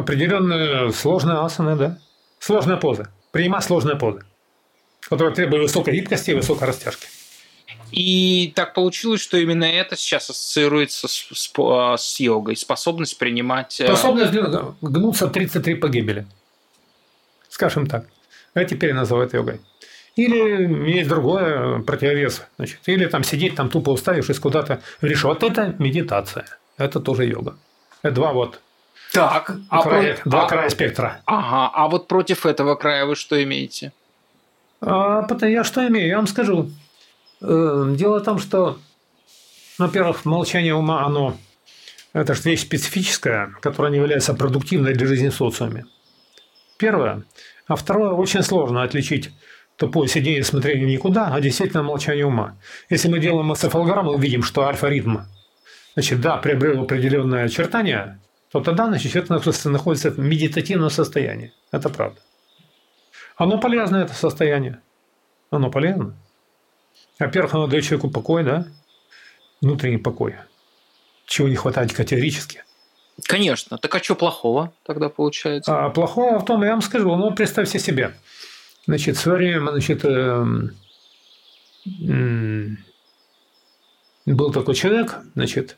[0.00, 1.98] определенные сложные асаны, да?
[2.38, 3.08] Сложные позы.
[3.32, 4.22] Принимать сложные позы,
[5.00, 7.06] которые требуют высокой гибкости и высокой растяжки.
[7.92, 13.80] И так получилось, что именно это сейчас ассоциируется с, с, а, с йогой, способность принимать...
[13.80, 14.32] э, Способность
[14.80, 16.26] гнуться 33 погибели.
[17.48, 18.06] Скажем так.
[18.54, 19.60] А теперь называют йогой.
[20.16, 22.42] Или есть другое противовес.
[22.56, 24.82] Значит, или там сидеть, там тупо уставившись куда-то.
[25.00, 26.46] Говоришь, вот это медитация.
[26.76, 27.56] Это тоже йога.
[28.02, 28.60] Это два вот
[29.12, 31.20] Так, а края, про- два а- края спектра.
[31.24, 33.92] Ага, а вот против этого края вы что имеете?
[34.80, 36.08] А, я что имею?
[36.08, 36.70] Я вам скажу.
[37.42, 38.78] Э, Дело в том, что,
[39.78, 41.36] во-первых, молчание ума, оно
[42.12, 45.86] это же вещь специфическая, которая не является продуктивной для жизни в социуме.
[46.76, 47.22] Первое.
[47.66, 49.30] А второе, очень сложно отличить
[49.76, 52.56] тупое сидение и смотрение никуда, а действительно молчание ума.
[52.90, 55.18] Если мы делаем энцефалограмму, мы видим, что альфа-ритм,
[55.94, 58.18] значит, да, приобрел определенное очертание,
[58.50, 61.52] то тогда, значит, человек находится- в медитативном состоянии.
[61.70, 62.20] Это правда.
[63.36, 64.80] Оно полезно, это состояние.
[65.50, 66.14] Оно полезно.
[67.18, 68.66] Во-первых, оно дает человеку покой, да?
[69.60, 70.34] Внутренний покой.
[71.26, 72.64] Чего не хватает категорически.
[73.24, 73.78] Конечно.
[73.78, 75.86] Так а что плохого тогда получается?
[75.86, 78.14] А плохое в том, я вам скажу, ну, представьте себе.
[78.86, 80.70] Значит, в свое время, значит, эм,
[84.26, 85.76] был такой человек, значит,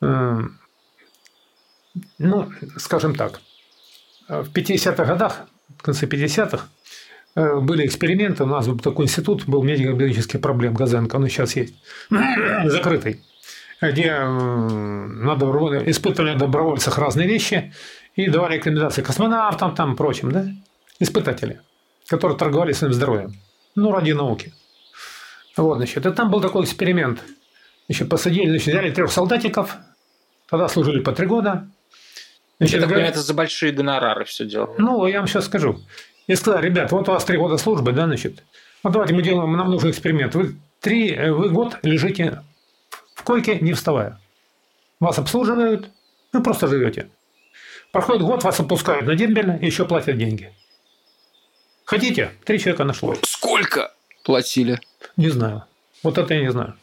[0.00, 0.60] эм,
[2.18, 3.40] ну, скажем так,
[4.28, 5.46] в 50-х годах,
[5.78, 6.66] в конце 50-х,
[7.36, 11.74] э, были эксперименты, у нас был такой институт, был медико-биологических проблем, Газенко, он сейчас есть,
[12.64, 13.22] закрытый,
[13.80, 17.72] где м, на доброволь- испытывали на добровольцах разные вещи
[18.16, 20.46] и давали рекомендации космонавтам, там, прочим, да,
[21.00, 21.60] испытатели,
[22.08, 23.34] которые торговали своим здоровьем,
[23.74, 24.52] ну, ради науки.
[25.56, 27.22] Вот, значит, и там был такой эксперимент.
[27.86, 29.76] Значит, посадили, значит, взяли трех солдатиков,
[30.48, 31.68] тогда служили по три года.
[32.60, 34.74] Я Значит, так понимаю, это за большие гонорары все дело.
[34.78, 35.80] ну, я вам сейчас скажу.
[36.26, 38.42] Я сказал, ребят, вот у вас три года службы, да, значит.
[38.82, 40.34] Вот давайте мы делаем, нам нужен эксперимент.
[40.34, 42.42] Вы три, э, вы год лежите
[43.14, 44.20] в койке, не вставая.
[45.00, 45.90] Вас обслуживают,
[46.32, 47.08] вы просто живете.
[47.92, 50.52] Проходит год, вас отпускают на дембель, еще платят деньги.
[51.84, 52.30] Хотите?
[52.44, 53.18] Три человека нашлось.
[53.22, 53.92] Сколько
[54.24, 54.80] платили?
[55.16, 55.64] Не знаю.
[56.02, 56.74] Вот это я не знаю.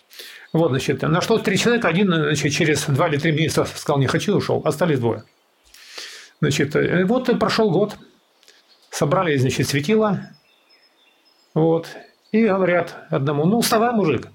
[0.53, 1.87] Вот, значит, нашлось три человека.
[1.87, 4.61] Один, значит, через два или три месяца сказал, не хочу, ушел.
[4.65, 5.23] Остались двое.
[6.41, 7.97] Значит, э, вот и прошел год.
[8.89, 10.19] Собрали, значит, светило.
[11.53, 11.87] Вот.
[12.31, 14.27] И говорят одному, ну, вставай, мужик.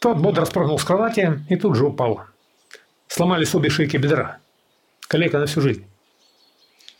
[0.00, 2.22] Тот бодро спрыгнул с кровати и тут же упал.
[3.08, 4.38] Сломались обе шейки бедра.
[5.08, 5.86] Коллега на всю жизнь.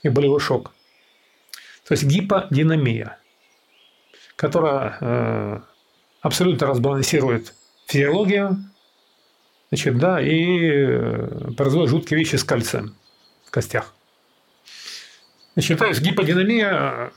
[0.03, 0.72] И болевой шок.
[1.86, 3.20] То есть гиподинамия
[4.40, 5.61] которая э,
[6.22, 7.55] абсолютно разбалансирует
[7.86, 8.57] физиологию,
[9.68, 12.96] значит, да, и э, производит жуткие вещи с кальцием
[13.51, 13.92] костях.
[15.55, 17.11] Значит, то есть гиподинамия,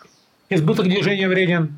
[0.50, 1.78] избыток движения вреден,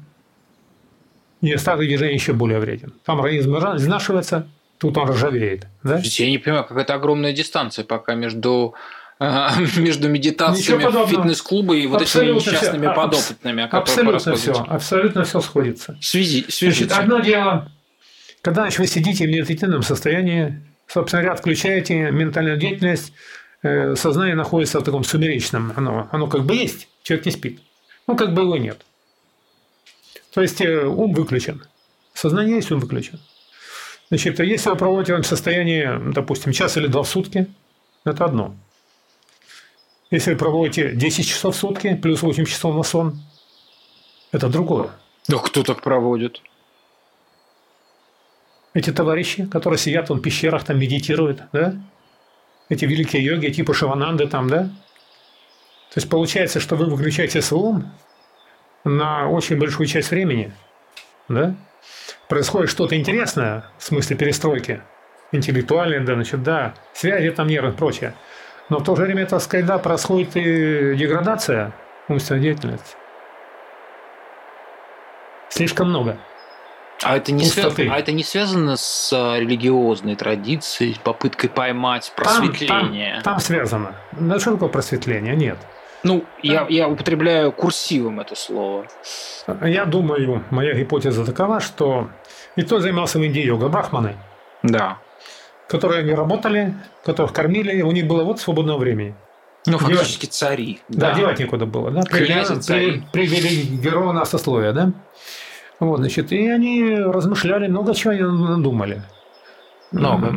[1.41, 2.93] недостаток движения еще более вреден.
[3.06, 4.47] Там организм изнашивается,
[4.78, 5.68] тут он ржавеет.
[5.84, 5.99] Да?
[6.01, 8.74] Я не понимаю, какая-то огромная дистанция пока между
[9.20, 9.47] э,
[9.78, 12.51] между медитациями фитнес-клубы и вот этими Абсолютно всё.
[12.51, 15.97] несчастными абс- подопытными, о Абсолютно все, абсолютно все сходится.
[16.01, 17.72] Связи, Значит, одно дело,
[18.41, 23.12] Когда значит, вы сидите в медитативном состоянии, собственно говоря, отключаете ментальную деятельность,
[23.95, 25.74] сознание находится в таком сумеречном.
[25.76, 27.61] Оно, оно как бы есть, человек не спит.
[28.07, 28.86] Ну, как бы его нет.
[30.34, 31.63] То есть э, ум выключен.
[32.13, 33.20] Сознание есть, ум выключен.
[34.09, 37.47] Значит, если вы проводите в состоянии, допустим, час или два в сутки,
[38.03, 38.55] это одно.
[40.11, 43.20] Если вы проводите 10 часов в сутки, плюс 8 часов на сон,
[44.32, 44.91] это другое.
[45.28, 46.41] Да кто так проводит?
[48.74, 51.76] Эти товарищи, которые сидят в пещерах, там медитируют, да?
[52.70, 54.63] Эти великие йоги, типа Шавананды там, да?
[55.93, 57.91] То есть получается, что вы выключаете свой ум
[58.84, 60.51] на очень большую часть времени,
[61.28, 61.55] да?
[62.28, 64.82] Происходит что-то интересное, в смысле перестройки,
[65.32, 68.13] интеллектуальной, да, значит, да, связи там нет и прочее.
[68.70, 71.72] Но в то же время, так сказать, да, происходит и деградация
[72.07, 72.95] умственной деятельности.
[75.49, 76.18] Слишком много.
[77.04, 83.16] А это, не связано, а это не связано с а, религиозной традицией, попыткой поймать просветление?
[83.16, 83.96] Там, там, там связано.
[84.14, 85.36] Ну, что такое просветление?
[85.36, 85.58] Нет.
[86.04, 88.86] Ну, я, я употребляю курсивом это слово.
[89.64, 92.10] Я думаю, моя гипотеза такова, что
[92.56, 94.16] и то занимался в Индии йога, брахманы.
[94.64, 95.00] Да.
[95.68, 99.16] Которые они работали, которых кормили, у них было вот свободного времени.
[99.66, 100.80] Ну, фактически девать, цари.
[100.89, 101.89] Да, да, девать некуда было.
[101.89, 102.04] Да?
[102.04, 103.04] Князь, цари.
[103.12, 104.91] Привилегированное сословие, да?
[105.80, 109.01] Вот, значит, и они размышляли, много чего они надумали.
[109.91, 110.34] Много.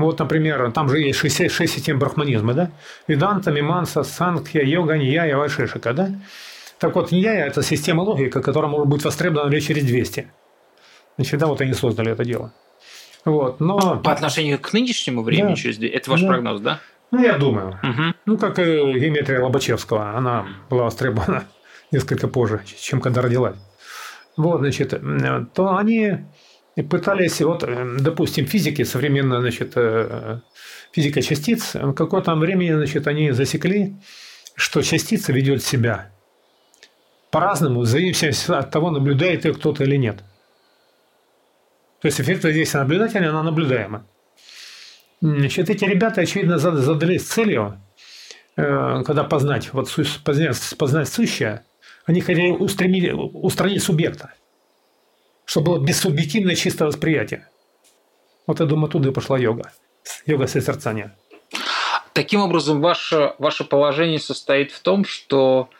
[0.00, 2.70] Вот, например, там же есть 6, 6 систем брахманизма, да?
[3.06, 6.10] Веданта, Миманса, Санкхья, Йога, Ньяя, Вайшешика, да?
[6.78, 10.30] Так вот, Ньяя– это система логики, которая может быть востребована лет через 200.
[11.16, 12.52] Значит, да, вот они создали это дело.
[13.26, 13.98] Вот, но...
[13.98, 15.56] По отношению к нынешнему времени, да.
[15.56, 15.78] через...
[15.78, 16.28] это ваш да.
[16.28, 16.80] прогноз, да?
[17.10, 17.78] Ну, я думаю.
[17.82, 18.02] Угу.
[18.24, 21.44] Ну, как и геометрия Лобачевского, она была востребована
[21.92, 23.56] несколько позже, чем когда родилась
[24.36, 24.90] вот, значит,
[25.54, 26.18] то они
[26.88, 27.64] пытались, вот,
[27.98, 30.40] допустим, физики современная, значит, э,
[30.92, 33.94] физика частиц, какое-то время, значит, они засекли,
[34.54, 36.10] что частица ведет себя
[37.30, 40.18] по-разному, в зависимости от того, наблюдает ее кто-то или нет.
[42.00, 44.06] То есть эффект воздействия наблюдателя, она наблюдаема.
[45.20, 47.80] Значит, эти ребята, очевидно, задались целью,
[48.56, 51.64] э, когда познать, вот познать, познать сущее,
[52.10, 54.34] они хотели устремить, устранить субъекта,
[55.44, 57.48] чтобы было бессубъективное чистое восприятие.
[58.48, 59.70] Вот я думаю, оттуда и пошла йога.
[60.26, 61.16] Йога созерцания.
[62.12, 65.70] Таким образом, ваше, ваше положение состоит в том, что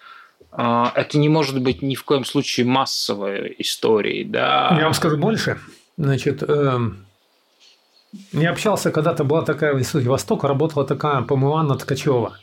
[0.52, 4.76] э, это не может быть ни в коем случае массовой историей, да?
[4.78, 5.58] Я вам скажу больше.
[5.96, 6.78] Значит, э,
[8.32, 12.38] я общался, когда-то была такая в Институте Востока, работала такая, по-моему, Анна Ткачева.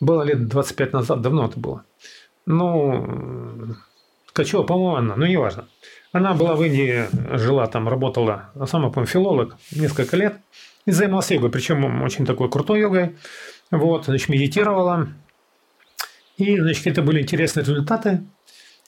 [0.00, 1.84] Было лет 25 назад, давно это было
[2.46, 3.74] ну,
[4.32, 5.68] Ткачева, по-моему, она, ну, неважно.
[6.12, 10.38] Она была в Индии, жила там, работала, а сама, по филолог, несколько лет,
[10.86, 13.16] и занималась йогой, причем очень такой крутой йогой.
[13.70, 15.08] Вот, значит, медитировала.
[16.36, 18.24] И, значит, это были интересные результаты.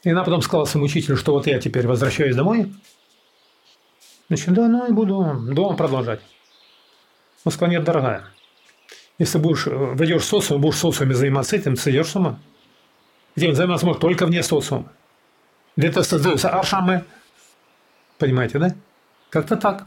[0.03, 2.73] И она потом сказала своему учителю, что вот я теперь возвращаюсь домой.
[4.29, 6.21] Значит, да, ну и буду дома продолжать.
[7.45, 8.25] Он сказал, нет, дорогая,
[9.19, 12.39] если будешь, войдешь в социум, будешь социуме заниматься этим, ты сойдешь с ума.
[13.37, 14.93] Заниматься можно только вне социума.
[15.77, 17.05] Для этого создаются ашамы.
[18.19, 18.75] Понимаете, да?
[19.31, 19.87] Как-то так.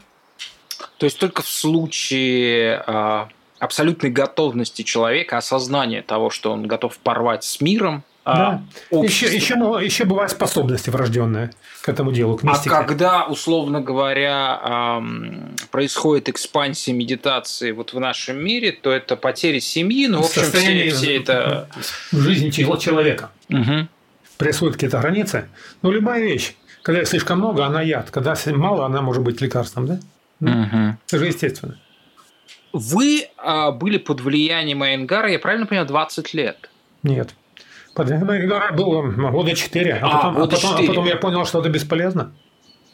[0.98, 3.26] То есть только в случае э,
[3.58, 8.62] абсолютной готовности человека, осознания того, что он готов порвать с миром, да.
[8.90, 12.74] Еще, еще, еще бывают способности врожденные к этому делу, к мистике.
[12.74, 15.00] А когда, условно говоря,
[15.70, 20.90] происходит экспансия медитации вот в нашем мире, то это потери семьи, ну, в общем, все,
[20.90, 21.70] все это...
[22.12, 23.30] В жизни человека.
[23.50, 23.88] Угу.
[24.36, 25.48] Происходят какие-то границы.
[25.82, 28.10] Но любая вещь, когда слишком много, она яд.
[28.10, 30.00] Когда мало, она может быть лекарством, да?
[30.40, 30.96] Угу.
[31.06, 31.78] Это же естественно.
[32.72, 36.70] Вы а, были под влиянием Айнгара, я правильно понимаю, 20 лет?
[37.02, 37.34] Нет.
[37.94, 40.84] Подъемная игра было года четыре, а, а, потом, а, потом, 4.
[40.84, 42.32] а потом я понял, что это бесполезно.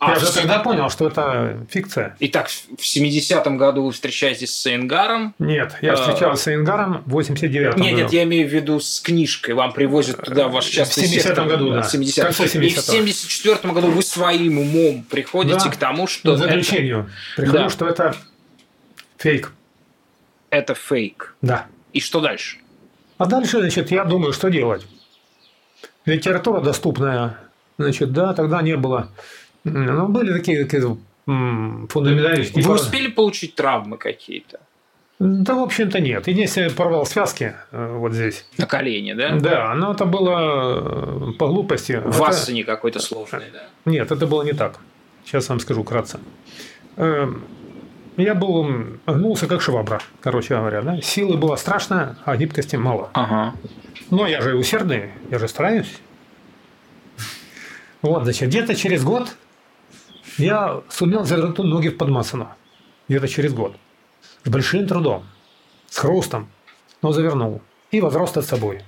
[0.07, 2.17] А, я же тогда понял, что это фикция.
[2.21, 5.35] Итак, в 70-м году вы встречаетесь с Эйнгаром?
[5.39, 9.01] Нет, я а, встречался с Эйнгаром в 89-м Нет, нет, я имею в виду с
[9.01, 9.55] книжкой.
[9.55, 11.83] Вам привозят туда ваш частный В 70-м году, да.
[11.83, 16.35] 70 И в 74-м году вы своим умом приходите да, к тому, что...
[16.35, 17.11] К заключению.
[17.37, 17.43] Это...
[17.43, 17.71] Прихожу, да.
[17.71, 18.17] что это
[19.19, 19.53] фейк.
[20.51, 21.35] Это фейк.
[21.41, 21.67] Да.
[21.93, 22.59] И что дальше?
[23.19, 24.87] А дальше, значит, я думаю, что делать.
[26.05, 27.39] Литература доступная,
[27.79, 29.11] значит, да, тогда не было.
[29.65, 30.97] Ну, были такие, такие
[31.27, 32.51] фундаментальные.
[32.55, 34.61] Вы успели получить травмы какие-то?
[35.21, 36.27] Да, в общем-то, нет.
[36.27, 38.45] Единственное, порвал связки э, вот здесь.
[38.59, 39.37] На колени, да?
[39.37, 42.03] Да, но это было э, по глупости.
[42.05, 42.65] В это...
[42.65, 43.63] какой-то сложный, да?
[43.85, 44.81] Нет, это было не так.
[45.25, 46.19] Сейчас вам скажу кратко.
[46.97, 47.45] Эм,
[48.17, 48.67] я был,
[49.07, 50.83] гнулся как швабра, короче говоря.
[50.83, 51.01] Да?
[51.01, 53.11] Силы было страшно, а гибкости мало.
[53.15, 53.55] Ага.
[54.11, 56.01] Но я же усердный, я же стараюсь.
[58.03, 59.35] Вот, значит, где-то через год
[60.39, 62.49] я сумел завернуть ноги в подмасану.
[63.09, 63.77] Где-то через год.
[64.45, 65.25] С большим трудом.
[65.89, 66.49] С хрустом.
[67.03, 67.61] Но завернул.
[67.91, 68.83] И возрос с собой.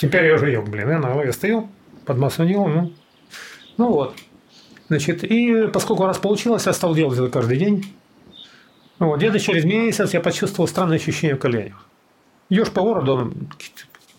[0.00, 0.88] Теперь я уже ел, блин.
[0.88, 1.68] Я на голове стою,
[2.04, 2.92] подмасонил, ну.
[3.76, 4.16] Ну вот.
[4.88, 7.94] Значит, и поскольку раз получилось, я стал делать это каждый день.
[8.98, 11.86] Вот, где-то через месяц я почувствовал странное ощущение в коленях.
[12.50, 13.32] Идешь по городу,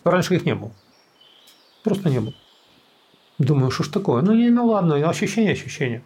[0.03, 0.71] раньше их не было.
[1.83, 2.33] Просто не было.
[3.37, 4.21] Думаю, что ж такое?
[4.21, 6.01] Ну, не, ну ладно, ощущение, ощущение.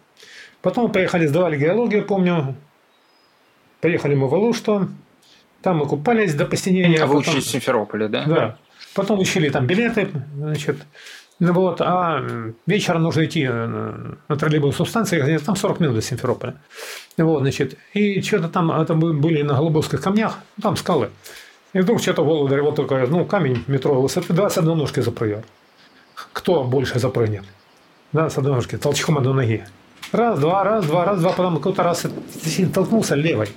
[0.62, 2.54] Потом поехали, сдавали геологию, помню.
[3.80, 4.88] Поехали мы в Алушту.
[5.62, 7.02] Там мы купались до посинения.
[7.02, 7.32] А вы потом...
[7.32, 8.24] учились в Симферополе, да?
[8.24, 8.58] Да.
[8.94, 10.76] Потом учили там билеты, значит.
[11.38, 12.22] Ну вот, а
[12.66, 16.56] вечером нужно идти на троллейбусную станцию, там 40 минут до Симферополя.
[17.16, 21.08] Вот, значит, и что-то там, это были на Голубовских камнях, там скалы.
[21.72, 25.00] И вдруг что-то в голову ударило только, ну, камень метро высоты, да, с одной ножки
[25.00, 25.42] запрыгал.
[26.32, 27.44] Кто больше запрыгнет?
[28.12, 29.64] Да, с одной ножки, толчком одной ноги.
[30.12, 32.06] Раз, два, раз, два, раз, два, потом какой-то раз
[32.74, 33.48] толкнулся левой.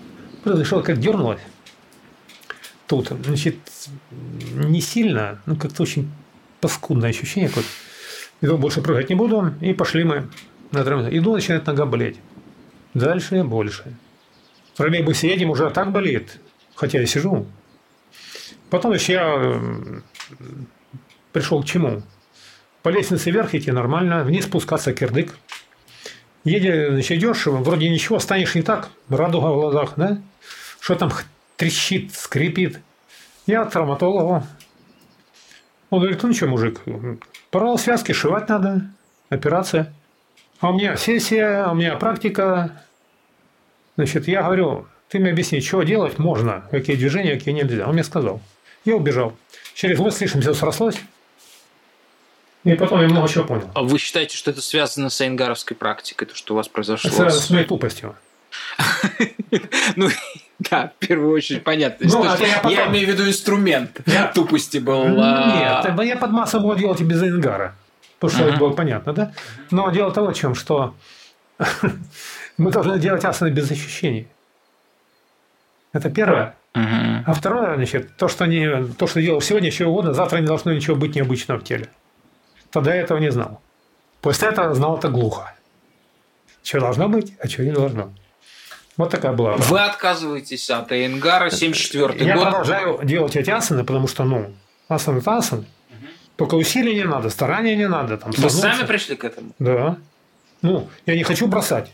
[0.44, 1.42] Произошло, как дернулось.
[2.88, 3.58] Тут, значит,
[4.54, 6.12] не сильно, ну, как-то очень
[6.62, 7.70] паскудное ощущение какое-то.
[8.42, 9.54] Иду, больше прыгать не буду.
[9.62, 10.30] И пошли мы
[10.72, 11.18] на трамвай.
[11.18, 12.20] Иду, начинает нога болеть.
[12.94, 13.96] Дальше больше.
[14.74, 16.40] В троллейбусе едем, уже так болит.
[16.76, 17.48] Хотя я сижу.
[18.70, 20.02] Потом еще я
[21.32, 22.04] пришел к чему?
[22.84, 25.36] По лестнице вверх идти нормально, вниз спускаться кирдык.
[26.44, 30.22] Едешь, значит, идешь, вроде ничего, станешь не так, радуга в глазах, да?
[30.82, 31.12] Что там
[31.56, 32.80] трещит, скрипит.
[33.48, 34.46] Я к травматологу,
[35.90, 36.82] он говорит, ну что, мужик,
[37.52, 38.82] порвал связки, шивать надо,
[39.30, 39.94] операция.
[40.60, 42.72] А у меня сессия, у меня практика.
[43.96, 47.86] Значит, я говорю, ты мне объясни, что делать можно, какие движения, какие нельзя.
[47.86, 48.42] Он мне сказал.
[48.86, 49.36] Я убежал.
[49.74, 51.00] Через год слишком все срослось.
[52.64, 53.70] И потом я много чего понял.
[53.74, 57.12] А вы считаете, что это связано с айнгаровской практикой, то, что у вас произошло?
[57.12, 58.16] С, с моей тупостью.
[59.96, 60.10] Ну,
[60.60, 62.08] да, в первую очередь, понятно.
[62.10, 62.72] Ну, а я, потом...
[62.72, 64.28] я имею в виду инструмент я...
[64.28, 65.04] тупости был.
[65.20, 67.76] А, Нет, я под массой мог делать и без Айнгара.
[68.20, 69.34] Потому что это было понятно, да?
[69.70, 70.96] Но дело того в чем, что
[72.58, 74.28] мы должны делать асаны без ощущений.
[75.92, 76.56] Это первое.
[76.74, 80.74] А второе, значит, то, что, не, то, что делал сегодня, еще угодно, завтра не должно
[80.74, 81.90] ничего быть необычного в теле.
[82.74, 83.62] Тогда я этого не знал.
[84.22, 85.54] После этого знал это глухо.
[86.64, 88.12] Что должно быть, а что не должно.
[88.98, 89.58] Вот такая была.
[89.58, 92.44] Вы отказываетесь от Энгара 74 Я год.
[92.44, 94.54] Я продолжаю делать эти асаны, потому что, ну,
[94.88, 95.60] асан это асан.
[95.60, 96.08] Угу.
[96.36, 98.18] Только усилий не надо, старания не надо.
[98.18, 99.52] Там, Вы сами пришли к этому?
[99.60, 99.98] Да.
[100.64, 101.92] Ну, я не хочу бросать.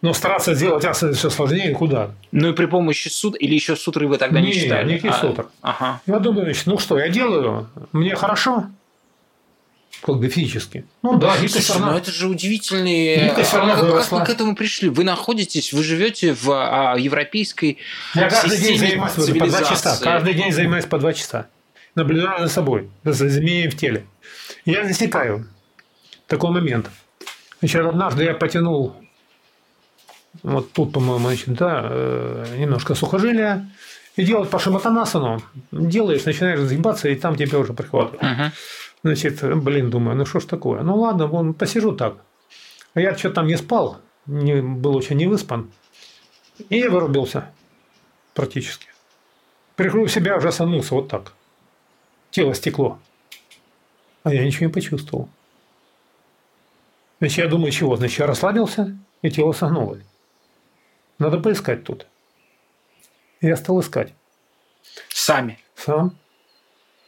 [0.00, 2.12] Но стараться сделать асаны все сложнее куда.
[2.30, 4.92] Ну и при помощи суд или еще сутры вы тогда не, не читали?
[4.92, 5.46] Никаких а, сутр.
[5.60, 6.00] Ага.
[6.06, 8.68] Я думаю, ну что, я делаю, мне хорошо,
[10.02, 10.84] как бы физически.
[11.02, 11.92] Ну да, равна...
[11.92, 13.26] ну это же удивительные...
[13.26, 14.88] Гибкость равна а, как, как вы к этому пришли?
[14.88, 17.78] Вы находитесь, вы живете в а, европейской
[18.14, 19.98] Я каждый день занимаюсь по два часа.
[20.00, 21.48] Каждый день занимаюсь по два часа.
[21.94, 24.06] Наблюдаю за собой, за змеей в теле.
[24.64, 25.48] Я засекаю
[26.26, 26.90] такой момент.
[27.60, 28.94] Значит, однажды я потянул
[30.42, 33.68] вот тут, по-моему, значит, да, э, немножко сухожилия,
[34.16, 35.42] и делать по шаматанасану.
[35.72, 38.22] Делаешь, начинаешь загибаться, и там тебе уже прихватывает.
[38.22, 38.50] Uh-huh.
[39.08, 40.82] Значит, блин, думаю, ну что ж такое?
[40.82, 42.18] Ну ладно, вон, посижу так.
[42.92, 45.72] А я что-то там не спал, не, был очень не выспан.
[46.68, 47.50] И вырубился
[48.34, 48.88] практически.
[49.76, 51.32] Прихожу в себя, уже санулся вот так.
[52.30, 52.98] Тело стекло.
[54.24, 55.30] А я ничего не почувствовал.
[57.18, 57.96] Значит, я думаю, чего?
[57.96, 60.02] Значит, я расслабился, и тело согнулось.
[61.18, 62.06] Надо поискать тут.
[63.40, 64.12] Я стал искать.
[65.08, 65.58] Сами?
[65.76, 66.14] Сам.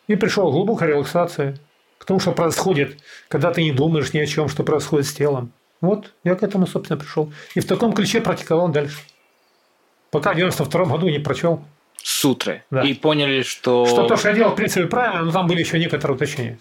[0.07, 1.59] И пришел глубокая релаксация
[2.01, 2.99] к тому, что происходит,
[3.29, 5.53] когда ты не думаешь ни о чем, что происходит с телом.
[5.83, 7.31] Вот я к этому, собственно, пришел.
[7.55, 8.99] И в таком ключе практиковал дальше.
[10.11, 11.63] Пока в 92 году не прочел.
[12.03, 12.65] Сутры.
[12.71, 12.81] Да.
[12.81, 13.85] И поняли, что...
[13.85, 16.59] Что то, что я делал, в принципе, правильно, но там были еще некоторые уточнения.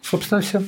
[0.00, 0.62] Собственно, все.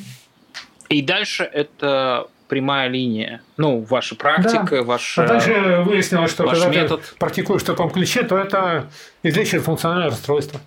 [0.88, 3.42] И дальше это прямая линия.
[3.56, 4.82] Ну, ваша практика, да.
[4.82, 7.00] ваш А дальше выяснилось, что когда метод.
[7.00, 8.90] ты практикуешь в таком ключе, то это
[9.22, 10.60] излечивает функциональное расстройство.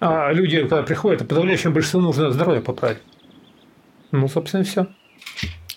[0.00, 2.98] А люди, когда приходят, а подавляющему большинству нужно здоровье поправить.
[4.10, 4.86] Ну, собственно, и все.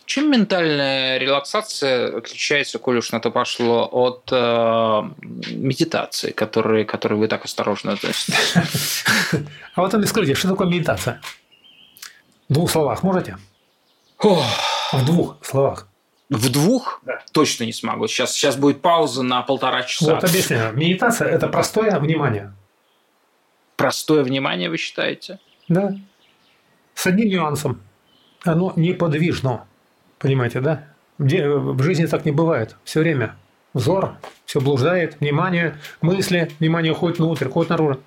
[0.05, 5.01] Чем ментальная релаксация отличается, коль уж на то пошло, от э,
[5.51, 9.03] медитации, которые, которые вы так осторожно относитесь?
[9.75, 11.21] А вот вы скажите, что такое медитация?
[12.49, 13.37] В двух словах можете?
[14.19, 15.87] В двух словах.
[16.29, 17.01] В двух?
[17.05, 17.21] Да.
[17.31, 18.07] Точно не смогу.
[18.07, 20.15] Сейчас, сейчас будет пауза на полтора часа.
[20.15, 20.75] Вот объясняю.
[20.75, 22.53] Медитация– это простое внимание.
[23.77, 25.39] Простое внимание, вы считаете?
[25.69, 25.95] Да.
[26.95, 27.81] С одним нюансом.
[28.43, 29.65] Оно неподвижно.
[30.19, 30.83] Понимаете, да?
[31.17, 32.75] В жизни так не бывает.
[32.83, 33.35] Все время
[33.73, 34.15] взор,
[34.45, 37.99] все блуждает, внимание, мысли, внимание уходит внутрь, уходит наружу.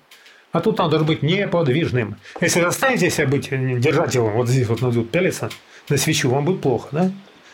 [0.51, 2.17] А тут надо должен быть неподвижным.
[2.41, 5.49] Если заставите себя быть, держать его вот здесь вот надо пялиться
[5.87, 7.11] на свечу, вам будет плохо, да?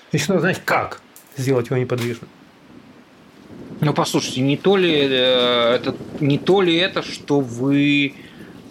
[0.10, 1.02] Значит, надо знать, как
[1.36, 2.30] сделать его неподвижным.
[3.80, 8.14] Ну, послушайте, не то ли э, это, не то ли это, что вы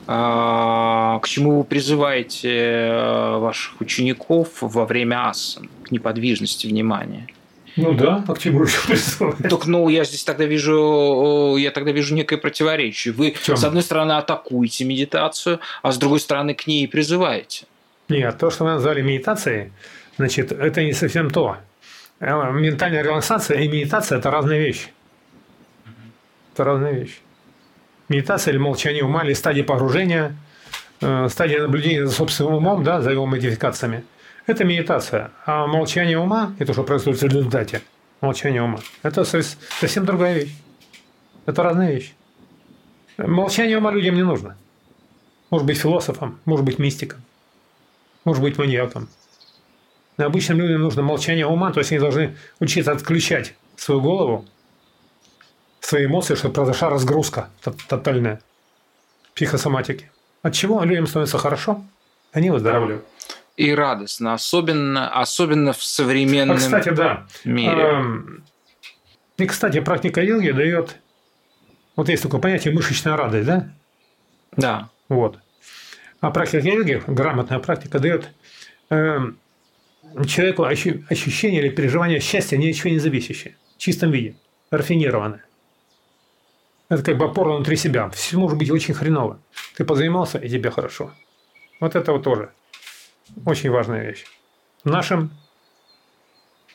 [0.09, 5.69] а, к чему вы призываете э, ваших учеников во время асан?
[5.85, 7.27] К неподвижности внимания?
[7.77, 9.37] Ну да, а к чему еще призывать?
[9.51, 13.13] Так, ну, я здесь тогда вижу, я тогда вижу некое противоречие.
[13.13, 17.67] Вы, с одной стороны, атакуете медитацию, а с другой стороны, к ней призываете.
[18.09, 19.73] Нет, то, что мы назвали медитацией,
[20.17, 21.57] значит, это не совсем то.
[22.21, 24.89] Э, ментальная релаксация и медитация– это разные вещи.
[26.57, 27.19] Это разные вещи.
[28.09, 30.35] Медитация или молчание ума, или стадия погружения,
[31.03, 34.05] э, стадия наблюдения за собственным умом, да, за его модификациями–
[34.47, 35.33] это медитация.
[35.45, 37.83] А молчание ума, это что происходит в результате,
[38.23, 40.57] молчание ума, это совсем другая вещь.
[41.45, 42.15] Это разная вещь.
[43.19, 44.57] Молчание ума людям не нужно.
[45.51, 47.21] Может быть философом, может быть мистиком,
[48.25, 49.11] может быть маньяком.
[50.17, 54.47] Но обычным людям нужно молчание ума, то есть они должны учиться отключать свою голову,
[55.87, 57.49] свои эмоции, чтобы произошла разгрузка
[57.89, 58.41] тотальная
[59.35, 60.11] психосоматики.
[60.43, 61.85] От чего людям становится хорошо,
[62.33, 63.05] они выздоравливают
[63.57, 67.27] и радостно, особенно, особенно в современном а, кстати, да.
[67.45, 68.05] мире.
[69.39, 70.97] И, кстати, практика йоги дает,
[71.95, 73.69] вот есть такое понятие мышечная радость, да?
[74.57, 74.91] Да.
[75.09, 75.39] Вот.
[76.21, 78.31] А практика йоги, грамотная практика, дает
[78.91, 79.21] э,
[80.27, 84.37] человеку ощущение или переживание счастья ни от чего не зависящее, в чистом виде,
[84.71, 85.46] рафинированное.
[86.89, 88.11] Это как бы опора внутри себя.
[88.11, 89.41] Все может быть очень хреново.
[89.77, 91.11] Ты позанимался, и тебе хорошо.
[91.81, 92.53] Вот это вот тоже.
[93.45, 94.25] Очень важная вещь.
[94.85, 95.31] В нашем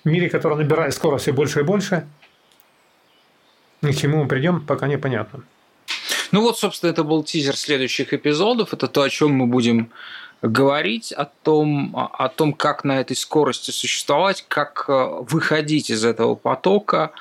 [0.04, 2.08] мире, который набирает скорость все больше и больше,
[3.82, 5.44] ни к чему мы придем, пока непонятно.
[6.32, 8.74] Ну вот, собственно, это был тизер следующих эпизодов.
[8.74, 9.92] Это то, о чем мы будем
[10.42, 16.36] говорить, о том, о том, как на этой скорости существовать, как э, выходить из этого
[16.36, 17.12] потока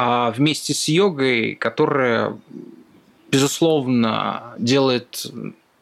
[0.00, 2.38] вместе с йогой, которая,
[3.30, 5.26] безусловно, делает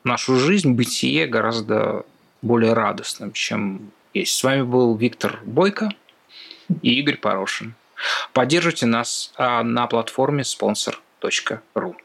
[0.05, 2.05] нашу жизнь, бытие гораздо
[2.43, 4.37] более радостным, чем есть.
[4.37, 5.91] С вами был Виктор Бойко
[6.83, 7.75] и Игорь Порошин.
[8.33, 11.97] Поддержите нас а, на платформе sponsor.ru.